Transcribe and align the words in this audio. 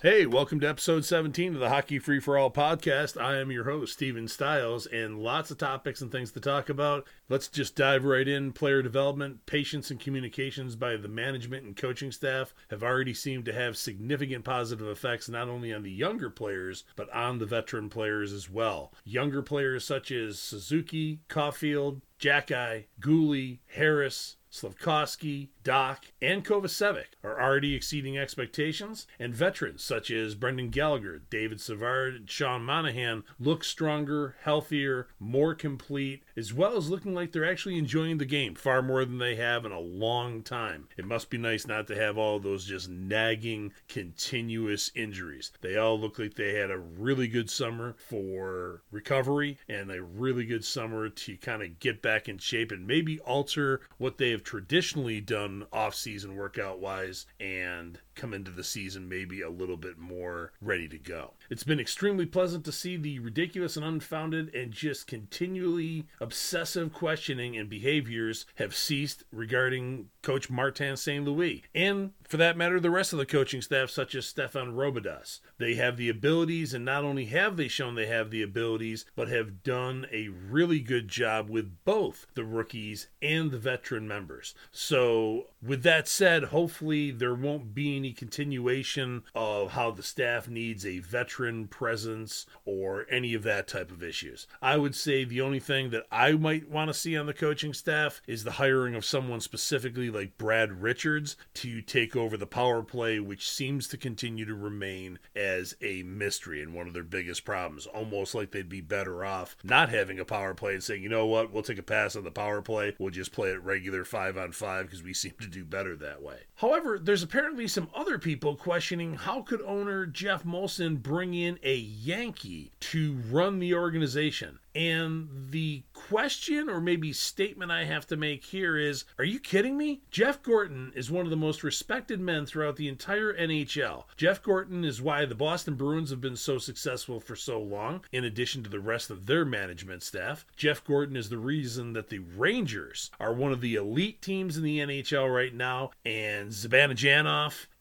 Hey, 0.00 0.26
welcome 0.26 0.60
to 0.60 0.68
episode 0.68 1.04
17 1.04 1.54
of 1.54 1.60
the 1.60 1.70
Hockey 1.70 1.98
Free 1.98 2.20
for 2.20 2.38
All 2.38 2.52
podcast. 2.52 3.20
I 3.20 3.38
am 3.38 3.50
your 3.50 3.64
host, 3.64 3.94
Steven 3.94 4.28
Stiles, 4.28 4.86
and 4.86 5.18
lots 5.18 5.50
of 5.50 5.58
topics 5.58 6.00
and 6.00 6.12
things 6.12 6.30
to 6.30 6.40
talk 6.40 6.68
about. 6.68 7.04
Let's 7.28 7.48
just 7.48 7.74
dive 7.74 8.04
right 8.04 8.28
in. 8.28 8.52
Player 8.52 8.80
development, 8.80 9.44
patience, 9.46 9.90
and 9.90 9.98
communications 9.98 10.76
by 10.76 10.96
the 10.96 11.08
management 11.08 11.64
and 11.64 11.76
coaching 11.76 12.12
staff 12.12 12.54
have 12.70 12.84
already 12.84 13.12
seemed 13.12 13.44
to 13.46 13.52
have 13.52 13.76
significant 13.76 14.44
positive 14.44 14.86
effects 14.86 15.28
not 15.28 15.48
only 15.48 15.74
on 15.74 15.82
the 15.82 15.90
younger 15.90 16.30
players, 16.30 16.84
but 16.94 17.12
on 17.12 17.40
the 17.40 17.46
veteran 17.46 17.88
players 17.88 18.32
as 18.32 18.48
well. 18.48 18.92
Younger 19.02 19.42
players 19.42 19.84
such 19.84 20.12
as 20.12 20.38
Suzuki, 20.38 21.22
Caufield, 21.28 22.02
Xhekaj, 22.20 22.84
Guhle, 23.00 23.58
Harris, 23.66 24.36
Slafkovsky, 24.52 25.48
Dach, 25.68 25.98
and 26.22 26.46
Kovacevic 26.46 27.08
are 27.22 27.38
already 27.38 27.74
exceeding 27.74 28.16
expectations, 28.16 29.06
and 29.18 29.34
veterans 29.34 29.84
such 29.84 30.10
as 30.10 30.34
Brendan 30.34 30.70
Gallagher, 30.70 31.20
David 31.28 31.60
Savard, 31.60 32.14
and 32.14 32.30
Sean 32.30 32.64
Monahan 32.64 33.22
look 33.38 33.62
stronger, 33.62 34.36
healthier, 34.44 35.08
more 35.20 35.54
complete, 35.54 36.22
as 36.38 36.54
well 36.54 36.78
as 36.78 36.88
looking 36.88 37.14
like 37.14 37.32
they're 37.32 37.44
actually 37.44 37.76
enjoying 37.76 38.16
the 38.16 38.24
game 38.24 38.54
far 38.54 38.80
more 38.80 39.04
than 39.04 39.18
they 39.18 39.36
have 39.36 39.66
in 39.66 39.72
a 39.72 39.78
long 39.78 40.42
time. 40.42 40.88
It 40.96 41.04
must 41.04 41.28
be 41.28 41.36
nice 41.36 41.66
not 41.66 41.86
to 41.88 41.94
have 41.94 42.16
all 42.16 42.40
those 42.40 42.64
just 42.64 42.88
nagging, 42.88 43.74
continuous 43.88 44.90
injuries. 44.94 45.52
They 45.60 45.76
all 45.76 46.00
look 46.00 46.18
like 46.18 46.32
they 46.32 46.54
had 46.54 46.70
a 46.70 46.78
really 46.78 47.28
good 47.28 47.50
summer 47.50 47.94
for 47.98 48.80
recovery 48.90 49.58
and 49.68 49.90
a 49.90 50.02
really 50.02 50.46
good 50.46 50.64
summer 50.64 51.10
to 51.10 51.36
kind 51.36 51.62
of 51.62 51.78
get 51.78 52.00
back 52.00 52.26
in 52.26 52.38
shape 52.38 52.72
and 52.72 52.86
maybe 52.86 53.20
alter 53.20 53.82
what 53.98 54.16
they 54.16 54.30
have 54.30 54.42
traditionally 54.42 55.20
done 55.20 55.57
off 55.72 55.94
season 55.94 56.36
workout 56.36 56.80
wise 56.80 57.26
and 57.40 57.98
come 58.18 58.34
into 58.34 58.50
the 58.50 58.64
season 58.64 59.08
maybe 59.08 59.40
a 59.40 59.48
little 59.48 59.76
bit 59.76 59.98
more 59.98 60.52
ready 60.60 60.88
to 60.88 60.98
go. 60.98 61.34
It's 61.48 61.64
been 61.64 61.80
extremely 61.80 62.26
pleasant 62.26 62.64
to 62.66 62.72
see 62.72 62.96
the 62.96 63.18
ridiculous 63.20 63.76
and 63.76 63.86
unfounded 63.86 64.54
and 64.54 64.72
just 64.72 65.06
continually 65.06 66.06
obsessive 66.20 66.92
questioning 66.92 67.56
and 67.56 67.70
behaviors 67.70 68.44
have 68.56 68.74
ceased 68.74 69.24
regarding 69.32 70.10
coach 70.22 70.50
Martin 70.50 70.96
St. 70.96 71.24
Louis. 71.24 71.62
And 71.74 72.12
for 72.28 72.36
that 72.36 72.56
matter, 72.56 72.78
the 72.78 72.90
rest 72.90 73.12
of 73.12 73.18
the 73.18 73.26
coaching 73.26 73.62
staff, 73.62 73.88
such 73.88 74.14
as 74.14 74.26
Stefan 74.26 74.74
Robidas. 74.74 75.40
They 75.58 75.74
have 75.76 75.96
the 75.96 76.08
abilities, 76.08 76.74
and 76.74 76.84
not 76.84 77.04
only 77.04 77.26
have 77.26 77.56
they 77.56 77.68
shown 77.68 77.94
they 77.94 78.06
have 78.06 78.30
the 78.30 78.42
abilities, 78.42 79.06
but 79.16 79.28
have 79.28 79.62
done 79.62 80.06
a 80.12 80.28
really 80.28 80.80
good 80.80 81.08
job 81.08 81.48
with 81.48 81.84
both 81.84 82.26
the 82.34 82.44
rookies 82.44 83.08
and 83.22 83.50
the 83.50 83.58
veteran 83.58 84.06
members. 84.06 84.54
So, 84.70 85.46
with 85.62 85.82
that 85.84 86.08
said, 86.08 86.44
hopefully 86.44 87.10
there 87.10 87.34
won't 87.34 87.74
be 87.74 87.96
any 87.96 88.07
continuation 88.12 89.22
of 89.34 89.72
how 89.72 89.90
the 89.90 90.02
staff 90.02 90.48
needs 90.48 90.84
a 90.84 90.98
veteran 90.98 91.66
presence 91.66 92.46
or 92.64 93.06
any 93.10 93.34
of 93.34 93.42
that 93.42 93.68
type 93.68 93.90
of 93.90 94.02
issues. 94.02 94.46
I 94.60 94.76
would 94.76 94.94
say 94.94 95.24
the 95.24 95.40
only 95.40 95.60
thing 95.60 95.90
that 95.90 96.06
I 96.10 96.32
might 96.32 96.70
want 96.70 96.88
to 96.88 96.94
see 96.94 97.16
on 97.16 97.26
the 97.26 97.34
coaching 97.34 97.74
staff 97.74 98.20
is 98.26 98.44
the 98.44 98.52
hiring 98.52 98.94
of 98.94 99.04
someone 99.04 99.40
specifically 99.40 100.10
like 100.10 100.38
Brad 100.38 100.82
Richards 100.82 101.36
to 101.54 101.80
take 101.82 102.16
over 102.16 102.36
the 102.36 102.46
power 102.46 102.82
play, 102.82 103.20
which 103.20 103.50
seems 103.50 103.88
to 103.88 103.96
continue 103.96 104.44
to 104.44 104.54
remain 104.54 105.18
as 105.34 105.74
a 105.80 106.02
mystery 106.02 106.62
and 106.62 106.74
one 106.74 106.86
of 106.86 106.94
their 106.94 107.02
biggest 107.02 107.44
problems. 107.44 107.86
Almost 107.86 108.34
like 108.34 108.50
they'd 108.50 108.68
be 108.68 108.80
better 108.80 109.24
off 109.24 109.56
not 109.62 109.88
having 109.88 110.18
a 110.18 110.24
power 110.24 110.54
play 110.54 110.74
and 110.74 110.82
saying, 110.82 111.02
you 111.02 111.08
know 111.08 111.26
what, 111.26 111.52
we'll 111.52 111.62
take 111.62 111.78
a 111.78 111.82
pass 111.82 112.16
on 112.16 112.24
the 112.24 112.30
power 112.30 112.62
play. 112.62 112.94
We'll 112.98 113.10
just 113.10 113.32
play 113.32 113.50
it 113.50 113.62
regular 113.62 114.04
five 114.04 114.36
on 114.36 114.52
five 114.52 114.86
because 114.86 115.02
we 115.02 115.14
seem 115.14 115.34
to 115.40 115.46
do 115.46 115.64
better 115.64 115.96
that 115.96 116.22
way. 116.22 116.40
However, 116.56 116.98
there's 116.98 117.22
apparently 117.22 117.68
some 117.68 117.88
other 117.98 118.16
people 118.16 118.54
questioning 118.54 119.14
how 119.14 119.42
could 119.42 119.60
owner 119.62 120.06
Geoff 120.06 120.44
Molson 120.44 121.02
bring 121.02 121.34
in 121.34 121.58
a 121.64 121.74
Yankee 121.74 122.70
to 122.78 123.18
run 123.28 123.58
the 123.58 123.74
organization? 123.74 124.60
And 124.72 125.48
the 125.50 125.82
question 126.08 126.68
or 126.70 126.80
maybe 126.80 127.12
statement 127.12 127.70
I 127.70 127.84
have 127.84 128.06
to 128.06 128.16
make 128.16 128.44
here 128.44 128.76
is 128.76 129.04
Are 129.18 129.24
you 129.24 129.38
kidding 129.40 129.76
me? 129.76 130.02
Jeff 130.10 130.42
Gorton 130.42 130.92
is 130.94 131.10
one 131.10 131.26
of 131.26 131.30
the 131.30 131.36
most 131.36 131.62
respected 131.62 132.20
men 132.20 132.46
throughout 132.46 132.76
the 132.76 132.88
entire 132.88 133.34
NHL. 133.34 134.04
Jeff 134.16 134.42
Gorton 134.42 134.84
is 134.84 135.02
why 135.02 135.24
the 135.24 135.34
Boston 135.34 135.74
Bruins 135.74 136.10
have 136.10 136.20
been 136.20 136.36
so 136.36 136.58
successful 136.58 137.20
for 137.20 137.36
so 137.36 137.60
long, 137.60 138.04
in 138.12 138.24
addition 138.24 138.62
to 138.62 138.70
the 138.70 138.80
rest 138.80 139.10
of 139.10 139.26
their 139.26 139.44
management 139.44 140.02
staff. 140.02 140.46
Jeff 140.56 140.84
Gorton 140.84 141.16
is 141.16 141.28
the 141.28 141.38
reason 141.38 141.92
that 141.92 142.08
the 142.08 142.20
Rangers 142.20 143.10
are 143.18 143.34
one 143.34 143.52
of 143.52 143.60
the 143.60 143.74
elite 143.74 144.22
teams 144.22 144.56
in 144.56 144.62
the 144.62 144.78
NHL 144.78 145.34
right 145.34 145.54
now, 145.54 145.90
and 146.04 146.50
Zibanejad 146.50 147.18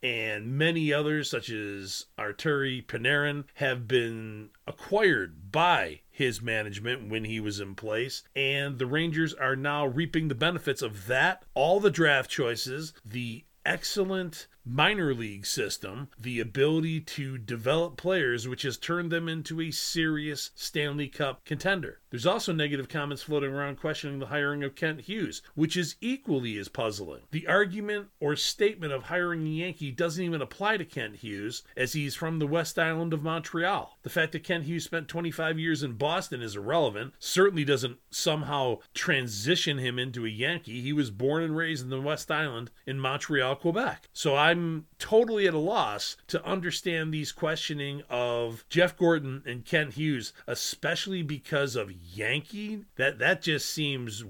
and 0.04 0.58
many 0.58 0.94
others, 0.94 1.30
such 1.30 1.50
as 1.50 2.06
Artemi 2.18 2.86
Panarin, 2.86 3.46
have 3.56 3.88
been 3.88 4.50
acquired 4.66 5.52
by 5.52 6.02
his 6.10 6.42
management 6.42 7.10
when 7.10 7.26
he 7.26 7.40
was 7.40 7.60
in 7.60 7.76
place. 7.76 8.07
And 8.36 8.80
the 8.80 8.86
Rangers 8.86 9.34
are 9.34 9.56
now 9.56 9.86
reaping 9.86 10.28
the 10.28 10.36
benefits 10.36 10.82
of 10.82 11.08
that, 11.08 11.44
all 11.54 11.80
the 11.80 11.92
draft 11.92 12.30
choices, 12.30 12.94
the 13.06 13.46
excellent 13.66 14.48
minor 14.68 15.14
league 15.14 15.46
system, 15.46 16.10
the 16.20 16.40
ability 16.40 17.00
to 17.02 17.38
develop 17.38 17.98
players, 17.98 18.48
which 18.48 18.64
has 18.64 18.78
turned 18.78 19.12
them 19.12 19.28
into 19.28 19.62
a 19.62 19.72
serious 19.72 20.52
Stanley 20.56 21.08
Cup 21.08 21.46
contender. 21.46 22.00
There's 22.10 22.26
also 22.26 22.54
negative 22.54 22.88
comments 22.88 23.24
floating 23.24 23.52
around 23.52 23.80
questioning 23.80 24.20
the 24.20 24.28
hiring 24.28 24.64
of 24.64 24.76
Kent 24.76 25.02
Hughes, 25.02 25.42
which 25.56 25.76
is 25.76 25.96
equally 26.00 26.58
as 26.58 26.70
puzzling. 26.70 27.24
The 27.32 27.48
argument 27.48 28.08
or 28.20 28.36
statement 28.36 28.94
of 28.94 29.04
hiring 29.04 29.46
a 29.46 29.50
Yankee 29.50 29.92
doesn't 29.92 30.24
even 30.24 30.42
apply 30.42 30.78
to 30.78 30.86
Kent 30.86 31.18
Hughes, 31.18 31.64
as 31.76 31.94
he's 31.94 32.16
from 32.16 32.40
the 32.40 32.48
West 32.48 32.80
Island 32.80 33.14
of 33.14 33.24
Montreal. 33.24 33.98
The 34.04 34.10
fact 34.10 34.32
that 34.32 34.44
Kent 34.44 34.66
Hughes 34.66 34.86
spent 34.86 35.08
25 35.08 35.60
years 35.60 35.84
in 35.84 35.94
Boston 35.94 36.42
is 36.42 36.56
irrelevant, 36.56 37.14
certainly 37.20 37.66
doesn't 37.66 37.98
somehow 38.10 38.80
transition 38.94 39.78
him 39.78 40.00
into 40.00 40.26
a 40.26 40.30
Yankee. 40.30 40.82
He 40.82 40.94
was 40.94 41.12
born 41.12 41.44
and 41.44 41.58
raised 41.58 41.84
in 41.84 41.90
the 41.90 42.02
West 42.02 42.32
Island 42.32 42.72
in 42.86 43.00
Montreal, 43.00 43.58
Quebec. 43.58 44.08
So 44.14 44.36
I'm 44.58 44.88
totally 44.98 45.48
at 45.48 45.54
a 45.54 45.60
loss 45.60 46.18
to 46.28 46.44
understand 46.44 47.14
these 47.14 47.32
questioning 47.32 48.02
of 48.10 48.66
Jeff 48.70 48.98
Gorton 48.98 49.44
and 49.46 49.64
Kent 49.64 49.94
Hughes, 49.94 50.34
especially 50.48 51.22
because 51.22 51.76
of 51.76 51.92
Yankee. 51.92 52.86
That 52.96 53.20
that 53.20 53.44
just 53.44 53.70
seems 53.70 54.24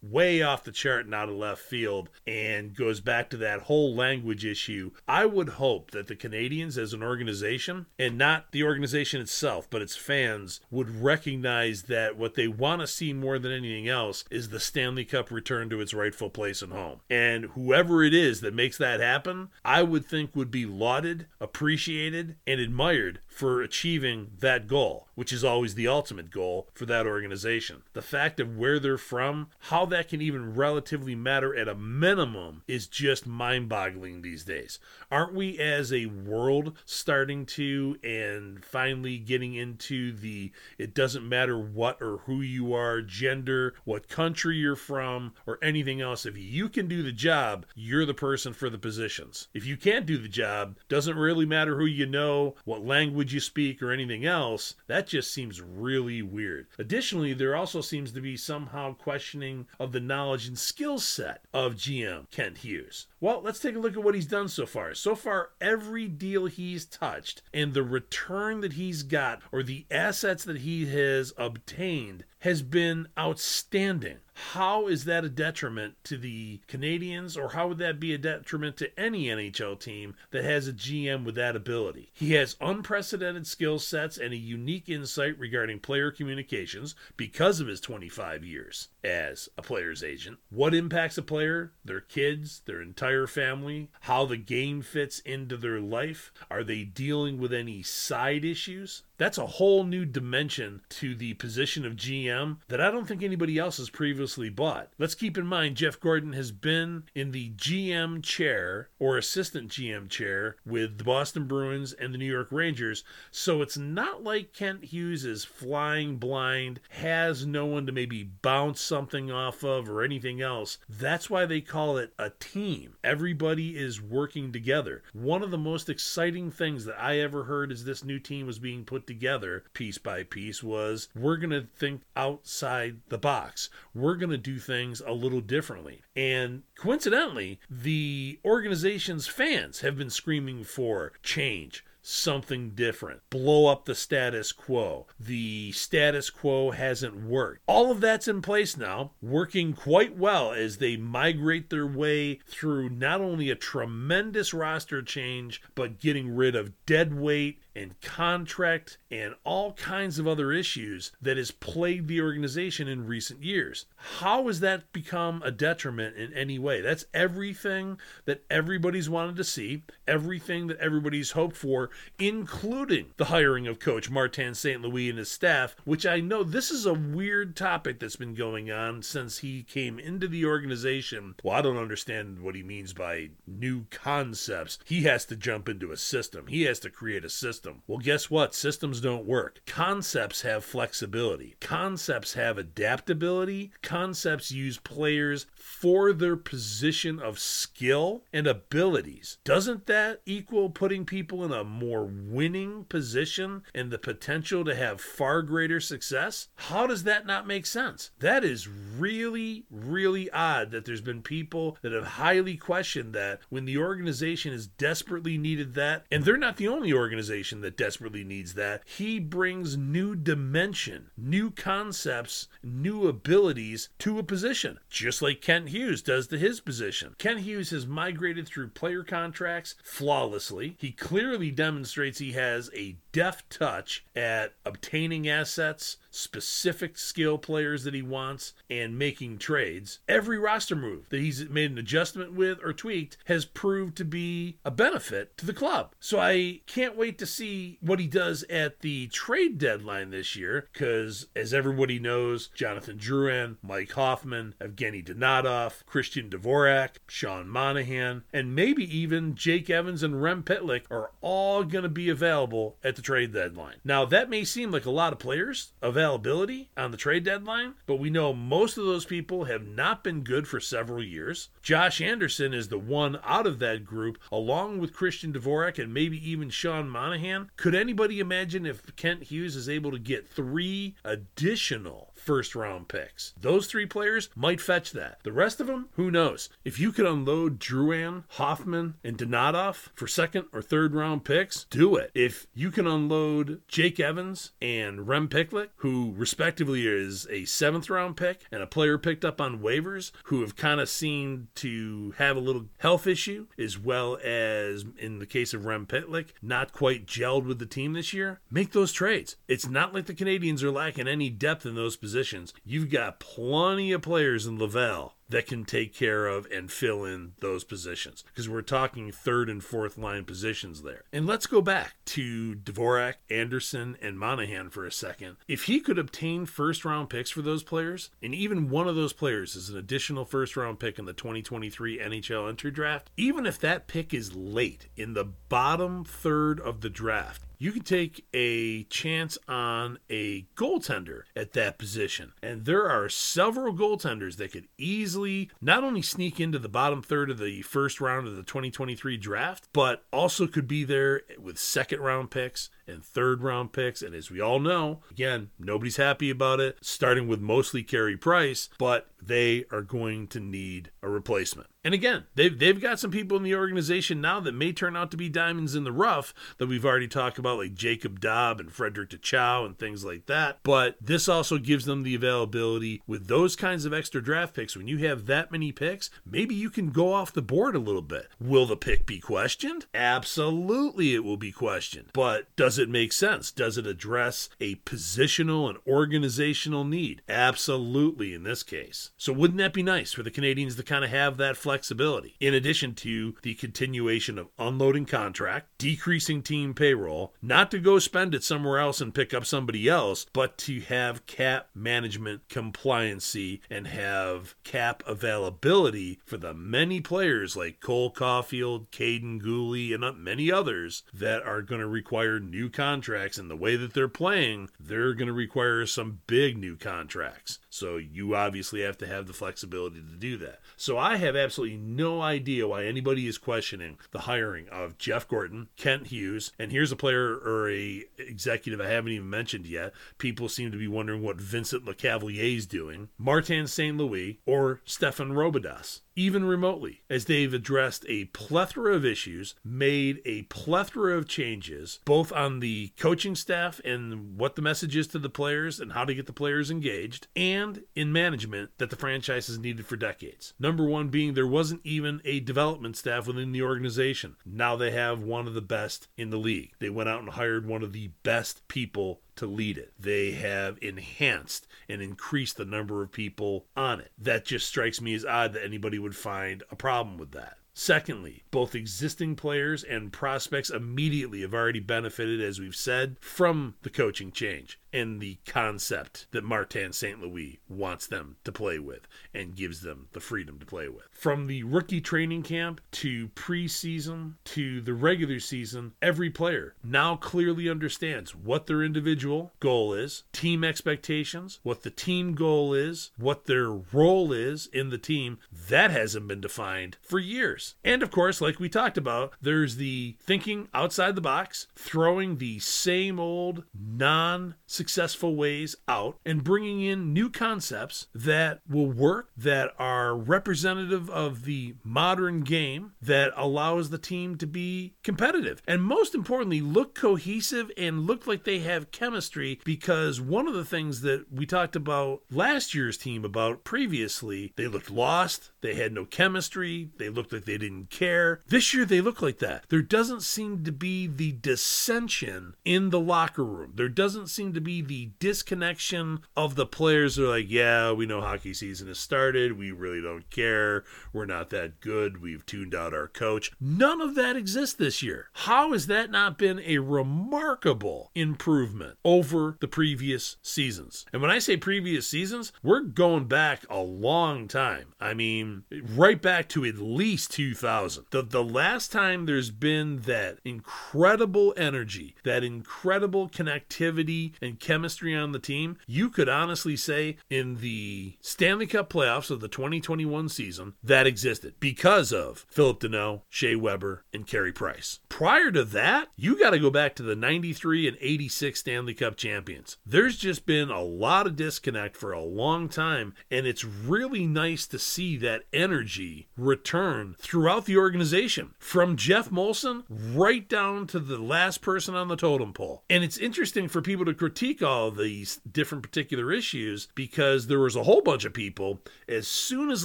way 0.00 0.42
off 0.42 0.62
the 0.62 0.70
chart 0.70 1.04
and 1.06 1.14
out 1.14 1.28
of 1.28 1.34
left 1.34 1.62
field 1.62 2.10
and 2.26 2.76
goes 2.76 3.00
back 3.00 3.28
to 3.30 3.36
that 3.38 3.62
whole 3.62 3.94
language 3.94 4.44
issue. 4.44 4.92
I 5.08 5.26
would 5.26 5.50
hope 5.50 5.90
that 5.90 6.06
the 6.06 6.14
Canadiens 6.14 6.78
as 6.78 6.92
an 6.92 7.02
organization 7.02 7.86
and 7.98 8.16
not 8.16 8.52
the 8.52 8.62
organization 8.62 9.20
itself, 9.20 9.68
but 9.68 9.82
its 9.82 9.96
fans 9.96 10.60
would 10.70 11.02
recognize 11.02 11.82
that 11.84 12.16
what 12.16 12.34
they 12.34 12.46
want 12.46 12.80
to 12.80 12.86
see 12.86 13.12
more 13.12 13.40
than 13.40 13.50
anything 13.50 13.88
else 13.88 14.24
is 14.30 14.50
the 14.50 14.60
Stanley 14.60 15.04
Cup 15.04 15.32
return 15.32 15.68
to 15.70 15.80
its 15.80 15.92
rightful 15.92 16.30
place 16.30 16.62
and 16.62 16.72
home. 16.72 17.00
And 17.10 17.46
whoever 17.46 18.04
it 18.04 18.14
is 18.14 18.40
that 18.42 18.54
makes 18.54 18.78
that 18.78 19.00
happen, 19.00 19.48
would 19.80 20.04
think 20.04 20.36
would 20.36 20.50
be 20.50 20.66
lauded, 20.66 21.28
appreciated, 21.40 22.36
and 22.46 22.60
admired 22.60 23.20
for 23.26 23.62
achieving 23.62 24.32
that 24.40 24.66
goal, 24.66 25.08
which 25.14 25.32
is 25.32 25.42
always 25.42 25.74
the 25.74 25.88
ultimate 25.88 26.30
goal 26.30 26.68
for 26.74 26.84
that 26.84 27.06
organization. 27.06 27.82
The 27.94 28.02
fact 28.02 28.38
of 28.40 28.58
where 28.58 28.78
they're 28.78 28.98
from, 28.98 29.48
how 29.60 29.86
that 29.86 30.08
can 30.08 30.20
even 30.20 30.54
relatively 30.54 31.14
matter 31.14 31.56
at 31.56 31.68
a 31.68 31.74
minimum, 31.74 32.62
is 32.68 32.86
just 32.86 33.26
mind 33.26 33.70
boggling 33.70 34.20
these 34.20 34.44
days. 34.44 34.78
Aren't 35.10 35.32
we 35.32 35.58
as 35.58 35.92
a 35.92 36.06
world 36.06 36.76
starting 36.84 37.46
to 37.46 37.96
and 38.04 38.62
finally 38.62 39.16
getting 39.16 39.54
into 39.54 40.12
the 40.12 40.52
it 40.76 40.94
doesn't 40.94 41.26
matter 41.26 41.58
what 41.58 42.02
or 42.02 42.18
who 42.18 42.40
you 42.40 42.74
are, 42.74 43.00
gender, 43.00 43.74
what 43.84 44.08
country 44.08 44.56
you're 44.56 44.76
from, 44.76 45.32
or 45.46 45.58
anything 45.62 46.00
else? 46.00 46.26
If 46.26 46.36
you 46.36 46.68
can 46.68 46.88
do 46.88 47.02
the 47.02 47.12
job, 47.12 47.64
you're 47.74 48.04
the 48.04 48.12
person 48.12 48.52
for 48.52 48.68
the 48.68 48.78
positions. 48.78 49.48
If 49.54 49.61
you 49.66 49.76
can't 49.76 50.06
do 50.06 50.18
the 50.18 50.28
job, 50.28 50.76
doesn't 50.88 51.16
really 51.16 51.46
matter 51.46 51.76
who 51.76 51.86
you 51.86 52.06
know, 52.06 52.54
what 52.64 52.84
language 52.84 53.34
you 53.34 53.40
speak 53.40 53.82
or 53.82 53.90
anything 53.90 54.24
else, 54.24 54.74
that 54.86 55.06
just 55.06 55.32
seems 55.32 55.60
really 55.60 56.22
weird. 56.22 56.66
Additionally, 56.78 57.32
there 57.34 57.56
also 57.56 57.80
seems 57.80 58.12
to 58.12 58.20
be 58.20 58.36
somehow 58.36 58.94
questioning 58.94 59.66
of 59.78 59.92
the 59.92 60.00
knowledge 60.00 60.46
and 60.46 60.58
skill 60.58 60.98
set 60.98 61.44
of 61.52 61.74
GM 61.74 62.30
Kent 62.30 62.58
Hughes. 62.58 63.06
Well, 63.20 63.40
let's 63.42 63.60
take 63.60 63.76
a 63.76 63.78
look 63.78 63.96
at 63.96 64.02
what 64.02 64.14
he's 64.14 64.26
done 64.26 64.48
so 64.48 64.66
far. 64.66 64.94
So 64.94 65.14
far, 65.14 65.50
every 65.60 66.08
deal 66.08 66.46
he's 66.46 66.84
touched 66.84 67.42
and 67.52 67.72
the 67.72 67.82
return 67.82 68.60
that 68.60 68.74
he's 68.74 69.02
got 69.02 69.42
or 69.52 69.62
the 69.62 69.86
assets 69.90 70.44
that 70.44 70.58
he 70.58 70.86
has 70.86 71.32
obtained 71.36 72.24
has 72.40 72.62
been 72.62 73.06
outstanding. 73.16 74.18
How 74.34 74.86
is 74.86 75.04
that 75.04 75.24
a 75.24 75.28
detriment 75.28 75.94
to 76.04 76.16
the 76.16 76.60
Canadiens, 76.66 77.36
or 77.36 77.50
how 77.50 77.68
would 77.68 77.78
that 77.78 78.00
be 78.00 78.14
a 78.14 78.18
detriment 78.18 78.76
to 78.78 78.98
any 78.98 79.26
NHL 79.26 79.78
team 79.78 80.14
that 80.30 80.44
has 80.44 80.66
a 80.66 80.72
GM 80.72 81.24
with 81.24 81.34
that 81.34 81.54
ability? 81.54 82.10
He 82.14 82.32
has 82.32 82.56
unprecedented 82.60 83.46
skill 83.46 83.78
sets 83.78 84.16
and 84.16 84.32
a 84.32 84.36
unique 84.36 84.88
insight 84.88 85.38
regarding 85.38 85.80
player 85.80 86.10
communications 86.10 86.94
because 87.16 87.60
of 87.60 87.66
his 87.66 87.80
25 87.80 88.42
years 88.44 88.88
as 89.04 89.48
a 89.58 89.62
player's 89.62 90.02
agent. 90.02 90.38
What 90.48 90.74
impacts 90.74 91.18
a 91.18 91.22
player, 91.22 91.72
their 91.84 92.00
kids, 92.00 92.62
their 92.64 92.80
entire 92.80 93.26
family, 93.26 93.90
how 94.00 94.24
the 94.24 94.36
game 94.36 94.80
fits 94.82 95.18
into 95.20 95.56
their 95.56 95.80
life. 95.80 96.32
Are 96.50 96.64
they 96.64 96.84
dealing 96.84 97.38
with 97.38 97.52
any 97.52 97.82
side 97.82 98.44
issues? 98.44 99.02
That's 99.18 99.38
a 99.38 99.46
whole 99.46 99.84
new 99.84 100.04
dimension 100.04 100.80
to 100.90 101.14
the 101.14 101.34
position 101.34 101.86
of 101.86 101.96
GM 101.96 102.56
that 102.68 102.80
I 102.80 102.90
don't 102.90 103.06
think 103.06 103.22
anybody 103.22 103.58
else 103.58 103.76
has 103.76 103.90
previously 103.90 104.21
bought. 104.50 104.90
Let's 104.98 105.14
keep 105.14 105.36
in 105.36 105.46
mind 105.46 105.76
Jeff 105.76 105.98
Gorton 105.98 106.32
has 106.32 106.52
been 106.52 107.04
in 107.14 107.32
the 107.32 107.50
GM 107.50 108.22
chair 108.22 108.88
or 108.98 109.18
assistant 109.18 109.70
GM 109.70 110.08
chair 110.08 110.56
with 110.64 110.98
the 110.98 111.04
Boston 111.04 111.46
Bruins 111.46 111.92
and 111.92 112.14
the 112.14 112.18
New 112.18 112.30
York 112.30 112.48
Rangers, 112.50 113.04
so 113.30 113.62
it's 113.62 113.76
not 113.76 114.22
like 114.22 114.52
Kent 114.52 114.84
Hughes 114.84 115.24
is 115.24 115.44
flying 115.44 116.16
blind, 116.16 116.80
has 116.90 117.44
no 117.44 117.66
one 117.66 117.86
to 117.86 117.92
maybe 117.92 118.22
bounce 118.22 118.80
something 118.80 119.30
off 119.30 119.64
of 119.64 119.88
or 119.88 120.02
anything 120.02 120.40
else. 120.40 120.78
That's 120.88 121.28
why 121.28 121.46
they 121.46 121.60
call 121.60 121.96
it 121.96 122.12
a 122.18 122.30
team. 122.30 122.94
Everybody 123.02 123.76
is 123.76 124.00
working 124.00 124.52
together. 124.52 125.02
One 125.12 125.42
of 125.42 125.50
the 125.50 125.58
most 125.58 125.88
exciting 125.88 126.50
things 126.50 126.84
that 126.84 127.00
I 127.00 127.18
ever 127.18 127.44
heard 127.44 127.72
as 127.72 127.84
this 127.84 128.04
new 128.04 128.18
team 128.18 128.46
was 128.46 128.58
being 128.58 128.84
put 128.84 129.06
together 129.06 129.64
piece 129.72 129.98
by 129.98 130.22
piece 130.22 130.62
was 130.62 131.08
we're 131.14 131.36
going 131.36 131.50
to 131.50 131.66
think 131.76 132.02
outside 132.16 132.98
the 133.08 133.18
box. 133.18 133.70
We're 133.94 134.11
going 134.16 134.30
to 134.30 134.38
do 134.38 134.58
things 134.58 135.00
a 135.04 135.12
little 135.12 135.40
differently. 135.40 136.02
And 136.16 136.62
coincidentally, 136.76 137.60
the 137.70 138.38
organization's 138.44 139.26
fans 139.26 139.80
have 139.80 139.96
been 139.96 140.10
screaming 140.10 140.64
for 140.64 141.12
change 141.22 141.84
something 142.02 142.70
different, 142.70 143.20
blow 143.30 143.66
up 143.66 143.84
the 143.84 143.94
status 143.94 144.52
quo. 144.52 145.06
The 145.18 145.72
status 145.72 146.30
quo 146.30 146.72
hasn't 146.72 147.24
worked. 147.24 147.62
All 147.66 147.90
of 147.90 148.00
that's 148.00 148.28
in 148.28 148.42
place 148.42 148.76
now, 148.76 149.12
working 149.22 149.72
quite 149.72 150.16
well 150.16 150.52
as 150.52 150.78
they 150.78 150.96
migrate 150.96 151.70
their 151.70 151.86
way 151.86 152.40
through 152.46 152.90
not 152.90 153.20
only 153.20 153.50
a 153.50 153.54
tremendous 153.54 154.52
roster 154.52 155.00
change, 155.02 155.62
but 155.74 156.00
getting 156.00 156.34
rid 156.34 156.56
of 156.56 156.72
dead 156.86 157.14
weight 157.14 157.61
and 157.74 157.98
contract 158.00 158.98
and 159.10 159.34
all 159.44 159.72
kinds 159.72 160.18
of 160.18 160.26
other 160.26 160.52
issues 160.52 161.12
that 161.20 161.36
has 161.36 161.50
plagued 161.50 162.08
the 162.08 162.20
organization 162.20 162.88
in 162.88 163.06
recent 163.06 163.42
years. 163.42 163.86
How 164.18 164.46
has 164.46 164.60
that 164.60 164.92
become 164.92 165.42
a 165.44 165.50
detriment 165.50 166.16
in 166.16 166.32
any 166.34 166.58
way? 166.58 166.80
That's 166.80 167.06
everything 167.14 167.98
that 168.24 168.44
everybody's 168.50 169.08
wanted 169.08 169.36
to 169.36 169.44
see, 169.44 169.84
everything 170.06 170.66
that 170.66 170.78
everybody's 170.78 171.32
hoped 171.32 171.56
for, 171.56 171.90
including 172.18 173.12
the 173.16 173.26
hiring 173.26 173.66
of 173.66 173.78
coach 173.78 174.10
Martin 174.10 174.54
St. 174.54 174.82
Louis 174.82 175.08
and 175.08 175.18
his 175.18 175.30
staff, 175.30 175.74
which 175.84 176.04
I 176.04 176.20
know 176.20 176.42
this 176.42 176.70
is 176.70 176.86
a 176.86 176.94
weird 176.94 177.56
topic 177.56 178.00
that's 178.00 178.16
been 178.16 178.34
going 178.34 178.70
on 178.70 179.02
since 179.02 179.38
he 179.38 179.62
came 179.62 179.98
into 179.98 180.28
the 180.28 180.44
organization. 180.44 181.34
Well, 181.42 181.56
I 181.56 181.62
don't 181.62 181.76
understand 181.76 182.40
what 182.40 182.54
he 182.54 182.62
means 182.62 182.92
by 182.92 183.30
new 183.46 183.86
concepts. 183.90 184.78
He 184.84 185.02
has 185.02 185.24
to 185.26 185.36
jump 185.36 185.68
into 185.68 185.92
a 185.92 185.96
system, 185.96 186.46
he 186.46 186.62
has 186.62 186.78
to 186.80 186.90
create 186.90 187.24
a 187.24 187.30
system 187.30 187.61
system. 187.62 187.82
Well, 187.86 187.98
guess 187.98 188.28
what? 188.28 188.54
Systems 188.54 189.00
don't 189.00 189.24
work. 189.24 189.60
Concepts 189.66 190.42
have 190.42 190.64
flexibility, 190.64 191.54
concepts 191.60 192.34
have 192.34 192.58
adaptability, 192.58 193.70
concepts 193.82 194.50
use 194.50 194.78
players 194.78 195.46
for 195.54 196.12
their 196.12 196.36
position 196.36 197.20
of 197.20 197.38
skill 197.38 198.24
and 198.32 198.48
abilities. 198.48 199.38
Doesn't 199.44 199.86
that 199.86 200.22
equal 200.26 200.70
putting 200.70 201.04
people 201.04 201.44
in 201.44 201.52
a 201.52 201.62
more 201.62 202.04
winning 202.04 202.84
position 202.84 203.62
and 203.74 203.92
the 203.92 203.98
potential 203.98 204.64
to 204.64 204.74
have 204.74 205.00
far 205.00 205.42
greater 205.42 205.78
success? 205.78 206.48
How 206.56 206.88
does 206.88 207.04
that 207.04 207.26
not 207.26 207.46
make 207.46 207.66
sense? 207.66 208.10
That 208.18 208.42
is 208.42 208.66
really, 208.66 209.66
really 209.70 210.28
odd 210.32 210.72
that 210.72 210.84
there's 210.84 211.00
been 211.00 211.22
people 211.22 211.78
that 211.82 211.92
have 211.92 212.04
highly 212.04 212.56
questioned 212.56 213.14
that 213.14 213.40
when 213.50 213.66
the 213.66 213.78
organization 213.78 214.52
has 214.52 214.66
desperately 214.66 215.38
needed 215.38 215.74
that, 215.74 216.06
and 216.10 216.24
they're 216.24 216.36
not 216.36 216.56
the 216.56 216.68
only 216.68 216.92
organization 216.92 217.51
organization 217.52 217.60
that 217.60 217.76
desperately 217.76 218.24
needs 218.24 218.54
that. 218.54 218.82
He 218.84 219.18
brings 219.18 219.76
new 219.76 220.14
dimension, 220.14 221.10
new 221.16 221.50
concepts, 221.50 222.48
new 222.62 223.08
abilities 223.08 223.90
to 223.98 224.18
a 224.18 224.22
position, 224.22 224.78
just 224.88 225.22
like 225.22 225.40
Kent 225.40 225.68
Hughes 225.68 226.02
does 226.02 226.26
to 226.28 226.38
his 226.38 226.60
position. 226.60 227.14
Kent 227.18 227.40
Hughes 227.40 227.70
has 227.70 227.86
migrated 227.86 228.46
through 228.46 228.68
player 228.68 229.02
contracts 229.02 229.74
flawlessly. 229.82 230.76
He 230.78 230.92
clearly 230.92 231.50
demonstrates 231.50 232.18
he 232.18 232.32
has 232.32 232.70
a 232.74 232.96
deft 233.12 233.50
touch 233.50 234.04
at 234.16 234.54
obtaining 234.64 235.28
assets, 235.28 235.98
specific 236.10 236.98
skill 236.98 237.38
players 237.38 237.84
that 237.84 237.94
he 237.94 238.02
wants, 238.02 238.54
and 238.68 238.98
making 238.98 239.38
trades. 239.38 240.00
Every 240.08 240.38
roster 240.38 240.74
move 240.74 241.08
that 241.10 241.20
he's 241.20 241.48
made 241.48 241.70
an 241.70 241.78
adjustment 241.78 242.32
with 242.32 242.58
or 242.64 242.72
tweaked 242.72 243.18
has 243.26 243.44
proved 243.44 243.96
to 243.98 244.04
be 244.04 244.58
a 244.64 244.70
benefit 244.70 245.36
to 245.38 245.46
the 245.46 245.52
club. 245.52 245.92
So 246.00 246.18
I 246.18 246.60
can't 246.66 246.96
wait 246.96 247.18
to 247.18 247.26
see 247.26 247.78
what 247.80 248.00
he 248.00 248.06
does 248.06 248.44
at 248.44 248.80
the 248.80 249.08
trade 249.08 249.58
deadline 249.58 250.10
this 250.10 250.36
year, 250.36 250.68
because 250.72 251.26
as 251.36 251.54
everybody 251.54 251.98
knows, 251.98 252.48
Jonathan 252.54 252.98
Drouin, 252.98 253.56
Mike 253.62 253.92
Hoffman, 253.92 254.54
Evgeny 254.60 255.04
Dadonov, 255.04 255.84
Christian 255.86 256.30
Dvorak, 256.30 256.96
Sean 257.06 257.48
Monahan, 257.48 258.24
and 258.32 258.54
maybe 258.54 258.84
even 258.96 259.34
Jake 259.34 259.68
Evans 259.68 260.02
and 260.02 260.22
Rem 260.22 260.42
Pitlick 260.42 260.84
are 260.90 261.10
all 261.20 261.64
going 261.64 261.82
to 261.82 261.88
be 261.88 262.08
available 262.08 262.76
at 262.82 262.96
the 262.96 263.01
trade 263.02 263.32
deadline. 263.32 263.76
Now, 263.84 264.04
that 264.06 264.30
may 264.30 264.44
seem 264.44 264.70
like 264.70 264.86
a 264.86 264.90
lot 264.90 265.12
of 265.12 265.18
players 265.18 265.72
availability 265.82 266.70
on 266.76 266.90
the 266.90 266.96
trade 266.96 267.24
deadline, 267.24 267.74
but 267.86 267.96
we 267.96 268.10
know 268.10 268.32
most 268.32 268.78
of 268.78 268.84
those 268.84 269.04
people 269.04 269.44
have 269.44 269.66
not 269.66 270.04
been 270.04 270.22
good 270.22 270.48
for 270.48 270.60
several 270.60 271.02
years. 271.02 271.48
Josh 271.62 272.00
Anderson 272.00 272.54
is 272.54 272.68
the 272.68 272.78
one 272.78 273.18
out 273.24 273.46
of 273.46 273.58
that 273.58 273.84
group, 273.84 274.18
along 274.30 274.78
with 274.78 274.92
Christian 274.92 275.32
Dvorak 275.32 275.82
and 275.82 275.92
maybe 275.92 276.30
even 276.30 276.50
Sean 276.50 276.88
Monahan. 276.88 277.50
Could 277.56 277.74
anybody 277.74 278.20
imagine 278.20 278.66
if 278.66 278.94
Kent 278.96 279.24
Hughes 279.24 279.56
is 279.56 279.68
able 279.68 279.90
to 279.90 279.98
get 279.98 280.28
three 280.28 280.94
additional 281.04 282.11
first 282.22 282.54
round 282.54 282.88
picks. 282.88 283.34
Those 283.40 283.66
three 283.66 283.86
players 283.86 284.30
might 284.36 284.60
fetch 284.60 284.92
that. 284.92 285.18
The 285.24 285.32
rest 285.32 285.60
of 285.60 285.66
them, 285.66 285.88
who 285.94 286.10
knows? 286.10 286.48
If 286.64 286.78
you 286.78 286.92
could 286.92 287.06
unload 287.06 287.58
Drouin, 287.58 288.24
Hoffman, 288.30 288.94
and 289.02 289.18
Dadonov 289.18 289.88
for 289.94 290.06
second 290.06 290.46
or 290.52 290.62
third 290.62 290.94
round 290.94 291.24
picks, 291.24 291.64
do 291.64 291.96
it. 291.96 292.10
If 292.14 292.46
you 292.54 292.70
can 292.70 292.86
unload 292.86 293.60
Jake 293.66 293.98
Evans 293.98 294.52
and 294.60 295.08
Rem 295.08 295.28
Pitlick, 295.28 295.70
who 295.76 296.14
respectively 296.16 296.86
is 296.86 297.26
a 297.28 297.44
seventh 297.44 297.90
round 297.90 298.16
pick 298.16 298.44
and 298.52 298.62
a 298.62 298.66
player 298.66 298.98
picked 298.98 299.24
up 299.24 299.40
on 299.40 299.58
waivers 299.58 300.12
who 300.24 300.42
have 300.42 300.56
kind 300.56 300.80
of 300.80 300.88
seemed 300.88 301.48
to 301.56 302.14
have 302.18 302.36
a 302.36 302.40
little 302.40 302.66
health 302.78 303.06
issue, 303.06 303.46
as 303.58 303.78
well 303.78 304.16
as 304.22 304.84
in 304.96 305.18
the 305.18 305.26
case 305.26 305.52
of 305.52 305.64
Rem 305.64 305.86
Pitlick, 305.86 306.28
not 306.40 306.72
quite 306.72 307.06
gelled 307.06 307.46
with 307.46 307.58
the 307.58 307.66
team 307.66 307.94
this 307.94 308.12
year, 308.12 308.40
make 308.50 308.72
those 308.72 308.92
trades. 308.92 309.36
It's 309.48 309.68
not 309.68 309.92
like 309.92 310.06
the 310.06 310.14
Canadiens 310.14 310.62
are 310.62 310.70
lacking 310.70 311.08
any 311.08 311.28
depth 311.28 311.66
in 311.66 311.74
those 311.74 311.96
positions 311.96 312.11
positions, 312.12 312.52
you've 312.62 312.90
got 312.90 313.18
plenty 313.18 313.90
of 313.90 314.02
players 314.02 314.46
in 314.46 314.58
Laval 314.58 315.14
that 315.32 315.46
can 315.46 315.64
take 315.64 315.94
care 315.94 316.26
of 316.26 316.46
and 316.52 316.70
fill 316.70 317.04
in 317.04 317.32
those 317.40 317.64
positions 317.64 318.22
because 318.26 318.48
we're 318.48 318.62
talking 318.62 319.10
third 319.10 319.48
and 319.48 319.64
fourth 319.64 319.98
line 319.98 320.24
positions 320.24 320.82
there. 320.82 321.02
And 321.12 321.26
let's 321.26 321.46
go 321.46 321.60
back 321.60 321.94
to 322.06 322.54
Dvorak, 322.54 323.14
Anderson, 323.30 323.96
and 324.00 324.18
Monahan 324.18 324.70
for 324.70 324.86
a 324.86 324.92
second. 324.92 325.36
If 325.48 325.64
he 325.64 325.80
could 325.80 325.98
obtain 325.98 326.46
first 326.46 326.84
round 326.84 327.10
picks 327.10 327.30
for 327.30 327.42
those 327.42 327.62
players, 327.62 328.10
and 328.22 328.34
even 328.34 328.70
one 328.70 328.88
of 328.88 328.94
those 328.94 329.12
players 329.12 329.56
is 329.56 329.68
an 329.68 329.76
additional 329.76 330.24
first 330.24 330.56
round 330.56 330.78
pick 330.78 330.98
in 330.98 331.06
the 331.06 331.12
2023 331.12 331.98
NHL 331.98 332.48
entry 332.48 332.70
draft, 332.70 333.10
even 333.16 333.46
if 333.46 333.58
that 333.58 333.88
pick 333.88 334.14
is 334.14 334.34
late 334.34 334.88
in 334.96 335.14
the 335.14 335.24
bottom 335.48 336.04
third 336.04 336.60
of 336.60 336.82
the 336.82 336.90
draft, 336.90 337.42
you 337.62 337.70
can 337.70 337.84
take 337.84 338.26
a 338.34 338.82
chance 338.84 339.38
on 339.46 339.96
a 340.10 340.42
goaltender 340.56 341.22
at 341.36 341.52
that 341.52 341.78
position. 341.78 342.32
And 342.42 342.64
there 342.64 342.90
are 342.90 343.08
several 343.08 343.72
goaltenders 343.72 344.36
that 344.38 344.50
could 344.50 344.66
easily 344.76 345.21
not 345.60 345.84
only 345.84 346.02
sneak 346.02 346.40
into 346.40 346.58
the 346.58 346.68
bottom 346.68 347.02
third 347.02 347.30
of 347.30 347.38
the 347.38 347.62
first 347.62 348.00
round 348.00 348.26
of 348.26 348.36
the 348.36 348.42
2023 348.42 349.16
draft, 349.16 349.68
but 349.72 350.04
also 350.12 350.46
could 350.46 350.68
be 350.68 350.84
there 350.84 351.22
with 351.38 351.58
second 351.58 352.00
round 352.00 352.30
picks 352.30 352.70
and 352.92 353.04
third 353.04 353.42
round 353.42 353.72
picks. 353.72 354.02
And 354.02 354.14
as 354.14 354.30
we 354.30 354.40
all 354.40 354.60
know, 354.60 355.00
again, 355.10 355.50
nobody's 355.58 355.96
happy 355.96 356.30
about 356.30 356.60
it, 356.60 356.76
starting 356.82 357.26
with 357.26 357.40
mostly 357.40 357.82
Carey 357.82 358.16
Price, 358.16 358.68
but 358.78 359.08
they 359.20 359.64
are 359.70 359.82
going 359.82 360.26
to 360.28 360.40
need 360.40 360.90
a 361.02 361.08
replacement. 361.08 361.68
And 361.84 361.94
again, 361.94 362.24
they've, 362.34 362.56
they've 362.56 362.80
got 362.80 363.00
some 363.00 363.10
people 363.10 363.36
in 363.36 363.42
the 363.42 363.56
organization 363.56 364.20
now 364.20 364.38
that 364.40 364.54
may 364.54 364.72
turn 364.72 364.96
out 364.96 365.10
to 365.10 365.16
be 365.16 365.28
diamonds 365.28 365.74
in 365.74 365.82
the 365.82 365.92
rough 365.92 366.32
that 366.58 366.68
we've 366.68 366.84
already 366.84 367.08
talked 367.08 367.38
about, 367.38 367.58
like 367.58 367.74
Jacob 367.74 368.20
Dobb 368.20 368.60
and 368.60 368.70
Frederick 368.70 369.10
Dichow 369.10 369.66
and 369.66 369.76
things 369.76 370.04
like 370.04 370.26
that. 370.26 370.58
But 370.62 370.96
this 371.00 371.28
also 371.28 371.58
gives 371.58 371.84
them 371.84 372.04
the 372.04 372.14
availability 372.14 373.02
with 373.06 373.26
those 373.26 373.56
kinds 373.56 373.84
of 373.84 373.92
extra 373.92 374.22
draft 374.22 374.54
picks. 374.54 374.76
When 374.76 374.86
you 374.86 374.98
have 374.98 375.26
that 375.26 375.50
many 375.50 375.72
picks, 375.72 376.10
maybe 376.24 376.54
you 376.54 376.70
can 376.70 376.90
go 376.90 377.12
off 377.12 377.32
the 377.32 377.42
board 377.42 377.74
a 377.74 377.80
little 377.80 378.02
bit. 378.02 378.28
Will 378.40 378.66
the 378.66 378.76
pick 378.76 379.04
be 379.04 379.18
questioned? 379.18 379.86
Absolutely, 379.92 381.14
it 381.14 381.24
will 381.24 381.36
be 381.36 381.52
questioned. 381.52 382.10
But 382.12 382.54
does 382.54 382.78
it 382.78 382.81
it 382.82 382.90
make 382.90 383.12
sense? 383.12 383.50
Does 383.50 383.78
it 383.78 383.86
address 383.86 384.50
a 384.60 384.76
positional 384.76 385.68
and 385.68 385.78
organizational 385.86 386.84
need? 386.84 387.22
Absolutely, 387.28 388.34
in 388.34 388.42
this 388.42 388.62
case. 388.62 389.10
So, 389.16 389.32
wouldn't 389.32 389.58
that 389.58 389.72
be 389.72 389.82
nice 389.82 390.12
for 390.12 390.22
the 390.22 390.30
Canadiens 390.30 390.76
to 390.76 390.82
kind 390.82 391.04
of 391.04 391.10
have 391.10 391.36
that 391.38 391.56
flexibility? 391.56 392.36
In 392.40 392.54
addition 392.54 392.94
to 392.96 393.34
the 393.42 393.54
continuation 393.54 394.38
of 394.38 394.48
unloading 394.58 395.06
contract, 395.06 395.68
decreasing 395.78 396.42
team 396.42 396.74
payroll, 396.74 397.32
not 397.40 397.70
to 397.70 397.78
go 397.78 397.98
spend 397.98 398.34
it 398.34 398.44
somewhere 398.44 398.78
else 398.78 399.00
and 399.00 399.14
pick 399.14 399.32
up 399.32 399.46
somebody 399.46 399.88
else, 399.88 400.26
but 400.32 400.58
to 400.58 400.80
have 400.80 401.26
cap 401.26 401.68
management 401.74 402.48
compliancy 402.48 403.60
and 403.70 403.86
have 403.86 404.54
cap 404.64 405.02
availability 405.06 406.20
for 406.24 406.36
the 406.36 406.54
many 406.54 407.00
players 407.00 407.56
like 407.56 407.80
Cole 407.80 408.12
Caufield, 408.12 408.88
Kaiden 408.90 409.40
Guhle, 409.40 409.94
and 409.94 410.02
many 410.22 410.50
others 410.50 411.02
that 411.12 411.42
are 411.42 411.62
going 411.62 411.80
to 411.80 411.86
require 411.86 412.40
new 412.40 412.61
contracts. 412.70 413.38
And 413.38 413.50
the 413.50 413.56
way 413.56 413.76
that 413.76 413.94
they're 413.94 414.08
playing, 414.08 414.70
they're 414.78 415.14
going 415.14 415.28
to 415.28 415.32
require 415.32 415.86
some 415.86 416.20
big 416.26 416.56
new 416.58 416.76
contracts. 416.76 417.58
So 417.72 417.96
you 417.96 418.36
obviously 418.36 418.82
have 418.82 418.98
to 418.98 419.06
have 419.06 419.26
the 419.26 419.32
flexibility 419.32 419.96
to 420.02 420.16
do 420.16 420.36
that. 420.36 420.60
So 420.76 420.98
I 420.98 421.16
have 421.16 421.34
absolutely 421.34 421.78
no 421.78 422.20
idea 422.20 422.68
why 422.68 422.84
anybody 422.84 423.26
is 423.26 423.38
questioning 423.38 423.96
the 424.10 424.20
hiring 424.20 424.68
of 424.68 424.98
Jeff 424.98 425.26
Gorton, 425.26 425.68
Kent 425.78 426.08
Hughes, 426.08 426.52
and 426.58 426.70
here's 426.70 426.92
a 426.92 426.96
player 426.96 427.34
or 427.34 427.70
a 427.70 428.04
executive 428.18 428.78
I 428.78 428.90
haven't 428.90 429.12
even 429.12 429.30
mentioned 429.30 429.66
yet. 429.66 429.94
People 430.18 430.50
seem 430.50 430.70
to 430.70 430.76
be 430.76 430.86
wondering 430.86 431.22
what 431.22 431.40
Vincent 431.40 431.86
Lecavalier 431.86 432.58
is 432.58 432.66
doing, 432.66 433.08
Martin 433.16 433.66
St. 433.66 433.96
Louis, 433.96 434.38
or 434.44 434.82
Stefan 434.84 435.32
Robidas 435.32 436.00
even 436.14 436.44
remotely, 436.44 437.02
as 437.08 437.24
they've 437.24 437.54
addressed 437.54 438.04
a 438.08 438.26
plethora 438.26 438.94
of 438.94 439.04
issues, 439.04 439.54
made 439.64 440.20
a 440.24 440.42
plethora 440.42 441.16
of 441.16 441.28
changes, 441.28 442.00
both 442.04 442.32
on 442.32 442.60
the 442.60 442.88
coaching 442.98 443.34
staff 443.34 443.80
and 443.84 444.38
what 444.38 444.56
the 444.56 444.62
message 444.62 444.96
is 444.96 445.06
to 445.08 445.18
the 445.18 445.30
players 445.30 445.80
and 445.80 445.92
how 445.92 446.04
to 446.04 446.14
get 446.14 446.26
the 446.26 446.32
players 446.32 446.70
engaged, 446.70 447.28
and 447.34 447.61
in 447.94 448.12
management 448.12 448.70
that 448.78 448.90
the 448.90 448.96
franchise 448.96 449.46
has 449.46 449.58
needed 449.58 449.86
for 449.86 449.96
decades. 449.96 450.54
Number 450.58 450.84
one 450.84 451.08
being 451.08 451.34
there 451.34 451.46
wasn't 451.46 451.80
even 451.84 452.20
a 452.24 452.40
development 452.40 452.96
staff 452.96 453.26
within 453.26 453.52
the 453.52 453.62
organization. 453.62 454.36
Now 454.44 454.76
they 454.76 454.90
have 454.90 455.22
one 455.22 455.46
of 455.46 455.54
the 455.54 455.60
best 455.60 456.08
in 456.16 456.30
the 456.30 456.38
league. 456.38 456.72
They 456.78 456.90
went 456.90 457.08
out 457.08 457.20
and 457.20 457.30
hired 457.30 457.66
one 457.66 457.82
of 457.82 457.92
the 457.92 458.08
best 458.22 458.66
people 458.68 459.20
to 459.36 459.46
lead 459.46 459.78
it. 459.78 459.92
They 459.98 460.32
have 460.32 460.78
enhanced 460.82 461.66
and 461.88 462.02
increased 462.02 462.56
the 462.56 462.64
number 462.64 463.02
of 463.02 463.12
people 463.12 463.66
on 463.76 464.00
it. 464.00 464.12
That 464.18 464.44
just 464.44 464.66
strikes 464.66 465.00
me 465.00 465.14
as 465.14 465.24
odd 465.24 465.52
that 465.54 465.64
anybody 465.64 465.98
would 465.98 466.16
find 466.16 466.62
a 466.70 466.76
problem 466.76 467.18
with 467.18 467.32
that. 467.32 467.58
Secondly, 467.74 468.42
both 468.50 468.74
existing 468.74 469.34
players 469.34 469.82
and 469.82 470.12
prospects 470.12 470.68
immediately 470.68 471.40
have 471.40 471.54
already 471.54 471.80
benefited, 471.80 472.40
as 472.40 472.60
we've 472.60 472.76
said, 472.76 473.16
from 473.20 473.76
the 473.80 473.88
coaching 473.88 474.30
change 474.30 474.78
and 474.92 475.20
the 475.20 475.38
concept 475.46 476.26
that 476.32 476.44
Martin 476.44 476.92
St. 476.92 477.20
Louis 477.20 477.60
wants 477.68 478.06
them 478.06 478.36
to 478.44 478.52
play 478.52 478.78
with 478.78 479.06
and 479.34 479.56
gives 479.56 479.80
them 479.80 480.08
the 480.12 480.20
freedom 480.20 480.58
to 480.58 480.66
play 480.66 480.88
with. 480.88 481.04
From 481.10 481.46
the 481.46 481.62
rookie 481.62 482.00
training 482.00 482.42
camp 482.42 482.80
to 482.92 483.28
preseason 483.28 484.34
to 484.44 484.80
the 484.80 484.94
regular 484.94 485.40
season, 485.40 485.92
every 486.02 486.30
player 486.30 486.74
now 486.82 487.16
clearly 487.16 487.68
understands 487.68 488.34
what 488.34 488.66
their 488.66 488.82
individual 488.82 489.52
goal 489.60 489.94
is, 489.94 490.24
team 490.32 490.64
expectations, 490.64 491.60
what 491.62 491.82
the 491.82 491.90
team 491.90 492.34
goal 492.34 492.74
is, 492.74 493.10
what 493.16 493.46
their 493.46 493.70
role 493.70 494.32
is 494.32 494.66
in 494.66 494.90
the 494.90 494.98
team. 494.98 495.38
That 495.68 495.90
hasn't 495.90 496.28
been 496.28 496.40
defined 496.40 496.96
for 497.00 497.18
years. 497.18 497.74
And 497.84 498.02
of 498.02 498.10
course, 498.10 498.40
like 498.40 498.60
we 498.60 498.68
talked 498.68 498.98
about, 498.98 499.32
there's 499.40 499.76
the 499.76 500.16
thinking 500.20 500.68
outside 500.74 501.14
the 501.14 501.20
box, 501.20 501.66
throwing 501.76 502.38
the 502.38 502.58
same 502.58 503.18
old 503.18 503.64
non 503.74 504.54
successful 504.82 505.36
ways 505.36 505.76
out 505.86 506.18
and 506.26 506.42
bringing 506.42 506.80
in 506.80 507.12
new 507.12 507.30
concepts 507.30 508.08
that 508.12 508.58
will 508.68 508.90
work, 508.90 509.28
that 509.36 509.70
are 509.78 510.16
representative 510.16 511.08
of 511.08 511.44
the 511.44 511.76
modern 511.84 512.40
game, 512.40 512.90
that 513.00 513.32
allows 513.36 513.90
the 513.90 513.98
team 513.98 514.36
to 514.36 514.44
be 514.44 514.94
competitive. 515.04 515.62
And 515.68 515.84
most 515.84 516.16
importantly, 516.16 516.60
look 516.60 516.96
cohesive 516.96 517.70
and 517.76 518.08
look 518.08 518.26
like 518.26 518.42
they 518.42 518.58
have 518.58 518.90
chemistry 518.90 519.60
because 519.64 520.20
one 520.20 520.48
of 520.48 520.54
the 520.54 520.64
things 520.64 521.02
that 521.02 521.32
we 521.32 521.46
talked 521.46 521.76
about 521.76 522.22
last 522.28 522.74
year's 522.74 522.98
team 522.98 523.24
about 523.24 523.62
previously, 523.62 524.52
they 524.56 524.66
looked 524.66 524.90
lost, 524.90 525.52
they 525.60 525.76
had 525.76 525.92
no 525.92 526.04
chemistry, 526.04 526.90
they 526.98 527.08
looked 527.08 527.32
like 527.32 527.44
they 527.44 527.58
didn't 527.58 527.90
care. 527.90 528.40
This 528.48 528.74
year 528.74 528.84
they 528.84 529.00
look 529.00 529.22
like 529.22 529.38
that. 529.38 529.66
There 529.68 529.80
doesn't 529.80 530.22
seem 530.22 530.64
to 530.64 530.72
be 530.72 531.06
the 531.06 531.30
dissension 531.30 532.56
in 532.64 532.90
the 532.90 532.98
locker 532.98 533.44
room. 533.44 533.74
There 533.76 533.92
doesn't 533.92 534.28
seem 534.28 534.52
to 534.54 534.60
be 534.60 534.71
the 534.80 535.10
disconnection 535.18 536.20
of 536.36 536.54
the 536.54 536.66
players 536.66 537.18
are 537.18 537.28
like, 537.28 537.50
yeah, 537.50 537.92
we 537.92 538.06
know 538.06 538.20
hockey 538.20 538.54
season 538.54 538.88
has 538.88 538.98
started. 538.98 539.58
We 539.58 539.70
really 539.70 540.00
don't 540.00 540.28
care. 540.30 540.84
We're 541.12 541.26
not 541.26 541.50
that 541.50 541.80
good. 541.80 542.22
We've 542.22 542.46
tuned 542.46 542.74
out 542.74 542.94
our 542.94 543.08
coach. 543.08 543.50
None 543.60 544.00
of 544.00 544.14
that 544.14 544.36
exists 544.36 544.76
this 544.76 545.02
year. 545.02 545.28
How 545.32 545.72
has 545.72 545.86
that 545.86 546.10
not 546.10 546.38
been 546.38 546.60
a 546.60 546.78
remarkable 546.78 548.10
improvement 548.14 548.98
over 549.04 549.56
the 549.60 549.68
previous 549.68 550.36
seasons? 550.42 551.04
And 551.12 551.20
when 551.20 551.30
I 551.30 551.38
say 551.38 551.56
previous 551.56 552.06
seasons, 552.06 552.52
we're 552.62 552.80
going 552.80 553.26
back 553.26 553.64
a 553.68 553.80
long 553.80 554.48
time. 554.48 554.94
I 555.00 555.14
mean, 555.14 555.64
right 555.70 556.20
back 556.20 556.48
to 556.50 556.64
at 556.64 556.78
least 556.78 557.32
2000. 557.32 558.06
The, 558.10 558.22
the 558.22 558.44
last 558.44 558.92
time 558.92 559.26
there's 559.26 559.50
been 559.50 560.02
that 560.02 560.38
incredible 560.44 561.52
energy, 561.56 562.14
that 562.24 562.44
incredible 562.44 563.28
connectivity 563.28 564.32
and 564.40 564.60
chemistry 564.62 565.14
on 565.14 565.32
the 565.32 565.38
team, 565.38 565.76
you 565.86 566.08
could 566.08 566.28
honestly 566.28 566.76
say 566.76 567.18
in 567.28 567.56
the 567.56 568.14
Stanley 568.22 568.66
Cup 568.66 568.90
playoffs 568.90 569.30
of 569.30 569.40
the 569.40 569.48
2021 569.48 570.30
season, 570.30 570.72
that 570.82 571.06
existed 571.06 571.54
because 571.60 572.12
of 572.12 572.46
Phillip 572.48 572.80
Danault, 572.80 573.22
Shea 573.28 573.56
Weber, 573.56 574.04
and 574.14 574.26
Carey 574.26 574.52
Price. 574.52 575.00
Prior 575.10 575.50
to 575.50 575.64
that, 575.64 576.08
you 576.16 576.38
got 576.38 576.50
to 576.50 576.58
go 576.58 576.70
back 576.70 576.94
to 576.96 577.02
the 577.02 577.16
93 577.16 577.88
and 577.88 577.98
86 578.00 578.58
Stanley 578.58 578.94
Cup 578.94 579.16
champions. 579.16 579.76
There's 579.84 580.16
just 580.16 580.46
been 580.46 580.70
a 580.70 580.80
lot 580.80 581.26
of 581.26 581.36
disconnect 581.36 581.96
for 581.96 582.12
a 582.12 582.22
long 582.22 582.68
time, 582.68 583.14
and 583.30 583.46
it's 583.46 583.64
really 583.64 584.26
nice 584.26 584.66
to 584.68 584.78
see 584.78 585.16
that 585.18 585.42
energy 585.52 586.28
return 586.36 587.16
throughout 587.18 587.66
the 587.66 587.76
organization 587.76 588.54
from 588.58 588.96
Geoff 588.96 589.28
Molson 589.28 589.82
right 589.88 590.48
down 590.48 590.86
to 590.86 591.00
the 591.00 591.18
last 591.18 591.60
person 591.62 591.96
on 591.96 592.06
the 592.06 592.16
totem 592.16 592.52
pole. 592.52 592.84
And 592.88 593.02
it's 593.02 593.18
interesting 593.18 593.66
for 593.68 593.82
people 593.82 594.04
to 594.04 594.14
critique 594.14 594.51
critique 594.52 594.68
all 594.68 594.90
these 594.90 595.40
different 595.50 595.82
particular 595.82 596.32
issues 596.32 596.88
because 596.94 597.46
there 597.46 597.58
was 597.58 597.76
a 597.76 597.82
whole 597.84 598.02
bunch 598.02 598.24
of 598.24 598.34
people 598.34 598.80
as 599.08 599.26
soon 599.26 599.70
as 599.70 599.84